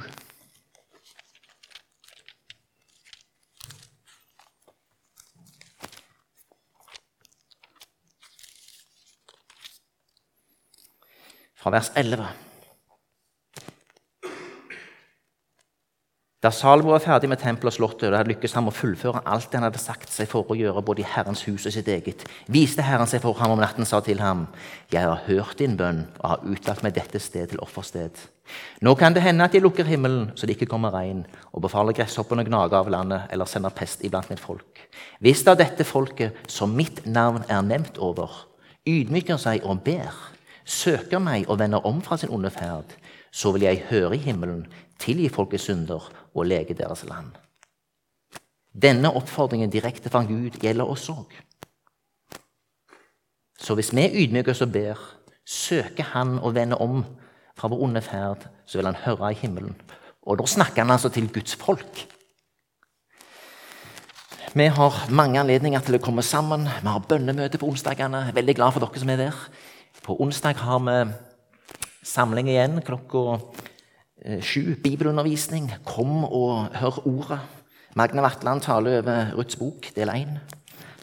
Fra 11.55 11.71
vers 11.71 11.91
11. 11.95 12.52
Da 16.43 16.49
Salomo 16.51 16.91
var 16.91 16.99
ferdig 16.99 17.29
med 17.31 17.39
tempelet 17.39 17.71
og 17.71 17.75
slottet, 17.77 18.03
og 18.03 18.11
det 18.11 18.17
hadde 18.19 18.31
lykkes 18.33 18.53
ham 18.57 18.65
å 18.67 18.73
fullføre 18.75 19.21
alt 19.31 19.53
han 19.55 19.63
hadde 19.63 19.79
sagt 19.79 20.11
seg 20.11 20.27
for 20.27 20.49
å 20.51 20.57
gjøre 20.59 20.81
både 20.83 20.99
i 20.99 21.05
Herrens 21.07 21.45
hus 21.47 21.63
og 21.69 21.71
sitt 21.71 21.87
eget, 21.87 22.25
viste 22.51 22.83
Herren 22.83 23.07
seg 23.07 23.21
for 23.23 23.39
ham 23.39 23.53
om 23.53 23.61
natten 23.63 23.87
sa 23.87 24.01
til 24.03 24.19
ham, 24.19 24.49
Jeg 24.91 25.07
har 25.07 25.23
hørt 25.23 25.57
din 25.57 25.77
bønn 25.79 26.01
og 26.19 26.27
har 26.29 26.43
utvalgt 26.43 26.83
meg 26.83 26.97
dette 26.97 27.21
sted 27.23 27.47
til 27.47 27.63
offersted. 27.63 28.11
Nå 28.81 28.91
kan 28.99 29.15
det 29.15 29.23
hende 29.23 29.45
at 29.47 29.55
jeg 29.55 29.63
lukker 29.63 29.87
himmelen 29.87 30.33
så 30.35 30.45
det 30.45 30.57
ikke 30.57 30.67
kommer 30.75 30.91
regn, 30.91 31.23
og 31.53 31.63
befaler 31.63 31.95
gresshoppene 31.95 32.43
å 32.43 32.49
gnage 32.51 32.75
av 32.75 32.91
landet 32.91 33.31
eller 33.31 33.47
sender 33.47 33.71
pest 33.71 34.03
iblant 34.03 34.27
mitt 34.27 34.43
folk. 34.43 34.83
Hvis 35.23 35.45
da 35.47 35.55
dette 35.55 35.87
folket, 35.87 36.35
som 36.51 36.75
mitt 36.75 37.05
navn 37.05 37.47
er 37.47 37.63
nevnt 37.63 37.97
over, 38.03 38.49
ydmyker 38.83 39.39
seg 39.39 39.63
og 39.63 39.79
ber, 39.87 40.11
søker 40.65 41.23
meg 41.23 41.47
og 41.47 41.63
vender 41.63 41.87
om 41.87 42.03
fra 42.03 42.19
sin 42.19 42.35
onde 42.35 42.51
ferd, 42.51 42.97
så 43.33 43.49
vil 43.55 43.65
jeg 43.65 43.85
høre 43.89 44.13
i 44.17 44.21
himmelen, 44.21 44.67
tilgi 44.99 45.29
folkets 45.29 45.67
synder 45.69 46.05
og 46.33 46.45
lege 46.45 46.75
deres 46.77 47.03
land. 47.07 47.33
Denne 48.73 49.11
oppfordringen 49.13 49.69
direkte 49.69 50.09
fra 50.09 50.23
Gud 50.25 50.57
gjelder 50.61 50.89
oss 50.89 51.09
òg. 51.13 51.33
Så 53.59 53.75
hvis 53.77 53.93
vi 53.95 54.07
ydmyker 54.23 54.51
oss 54.51 54.63
og 54.65 54.73
ber, 54.73 54.99
søker 55.45 56.09
Han 56.13 56.39
å 56.39 56.51
vende 56.55 56.79
om 56.81 57.03
fra 57.55 57.69
vår 57.69 57.83
onde 57.85 58.01
ferd, 58.01 58.47
så 58.65 58.79
vil 58.79 58.89
Han 58.89 59.03
høre 59.05 59.31
i 59.31 59.37
himmelen. 59.39 59.75
Og 60.25 60.39
da 60.39 60.47
snakker 60.47 60.83
Han 60.83 60.95
altså 60.95 61.09
til 61.13 61.29
Guds 61.31 61.55
folk. 61.55 62.07
Vi 64.53 64.65
har 64.69 64.97
mange 65.09 65.39
anledninger 65.39 65.81
til 65.81 65.97
å 65.97 66.01
komme 66.01 66.21
sammen. 66.21 66.65
Vi 66.65 66.89
har 66.89 67.05
bønnemøte 67.09 67.57
på 67.57 67.69
onsdagene. 67.69 68.27
Veldig 68.35 68.55
glad 68.57 68.73
for 68.73 68.85
dere 68.85 69.01
som 69.01 69.09
er 69.09 69.21
der. 69.21 69.37
På 70.03 70.17
onsdag 70.21 70.59
har 70.61 70.81
vi 70.83 70.97
samling 72.03 72.49
igjen 72.51 72.81
klokka 72.85 73.39
Eh, 74.23 74.39
sju 74.39 74.75
bibelundervisning. 74.79 75.67
Kom 75.83 76.23
og 76.23 76.69
hør 76.79 77.07
ordet. 77.07 77.39
Magne 77.95 78.21
Vatland 78.23 78.61
taler 78.61 79.01
over 79.01 79.33
Ruths 79.35 79.55
bok, 79.59 79.89
del 79.95 80.09
1. 80.09 80.37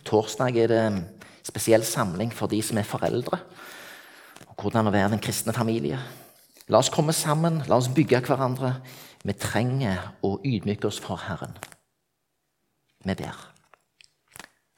Torsdag 0.04 0.56
er 0.56 0.70
det 0.72 1.04
spesiell 1.44 1.84
samling 1.84 2.32
for 2.32 2.48
de 2.48 2.62
som 2.62 2.78
er 2.80 2.88
foreldre. 2.88 3.36
Og 4.46 4.62
hvordan 4.62 4.88
å 4.88 4.92
være 4.94 5.10
den 5.12 5.20
kristne 5.20 5.52
familie. 5.52 5.98
La 6.68 6.80
oss 6.80 6.88
komme 6.88 7.12
sammen, 7.12 7.60
la 7.68 7.76
oss 7.76 7.90
bygge 7.92 8.22
hverandre. 8.24 8.72
Vi 9.22 9.36
trenger 9.36 10.14
å 10.24 10.38
ydmyke 10.40 10.88
oss 10.88 10.98
for 10.98 11.20
Herren. 11.20 11.52
Vi 13.04 13.18
ber. 13.20 13.36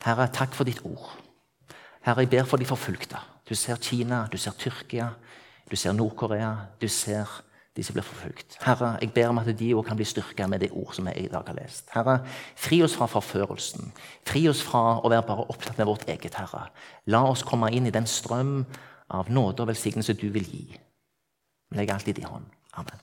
Herre, 0.03 0.27
takk 0.35 0.59
for 0.59 0.67
ditt 0.67 0.83
ord. 0.83 1.15
Herre, 2.03 2.27
jeg 2.27 2.35
ber 2.35 2.51
for 2.51 2.59
de 2.59 2.67
forfulgte. 2.67 3.23
Du 3.47 3.55
ser 3.55 3.79
Kina, 3.79 4.27
du 4.27 4.37
ser 4.37 4.59
Tyrkia, 4.59 5.13
du 5.71 5.77
ser 5.77 5.95
Nord-Korea, 5.95 6.57
du 6.81 6.89
ser 6.89 7.31
de 7.77 7.85
som 7.85 7.97
blir 7.97 8.05
forfulgt. 8.05 8.59
Herre, 8.61 8.97
jeg 9.01 9.13
ber 9.15 9.31
om 9.33 9.41
at 9.41 9.49
de 9.59 9.71
òg 9.73 9.87
kan 9.87 9.97
bli 9.97 10.05
styrka 10.09 10.47
med 10.51 10.61
det 10.61 10.71
ord 10.77 10.93
som 10.97 11.09
jeg 11.09 11.25
i 11.25 11.31
dag 11.33 11.47
har 11.49 11.57
lest. 11.57 11.87
Herre, 11.95 12.19
fri 12.57 12.83
oss 12.85 12.97
fra 12.99 13.09
forførelsen. 13.09 13.93
Fri 14.29 14.45
oss 14.51 14.61
fra 14.65 14.99
å 15.01 15.13
være 15.13 15.25
bare 15.29 15.49
opptatt 15.49 15.81
med 15.81 15.89
vårt 15.89 16.05
eget, 16.09 16.37
Herre. 16.37 16.67
La 17.09 17.25
oss 17.31 17.45
komme 17.49 17.73
inn 17.73 17.89
i 17.89 17.95
den 17.95 18.09
strøm 18.09 18.67
av 19.13 19.33
nåde 19.33 19.65
og 19.65 19.73
velsignelse 19.73 20.17
du 20.21 20.29
vil 20.35 20.49
gi. 20.49 20.67
Legg 21.73 21.95
alt 21.95 22.09
i 22.09 22.17
din 22.17 22.29
hånd. 22.29 22.45
Amen. 22.77 23.01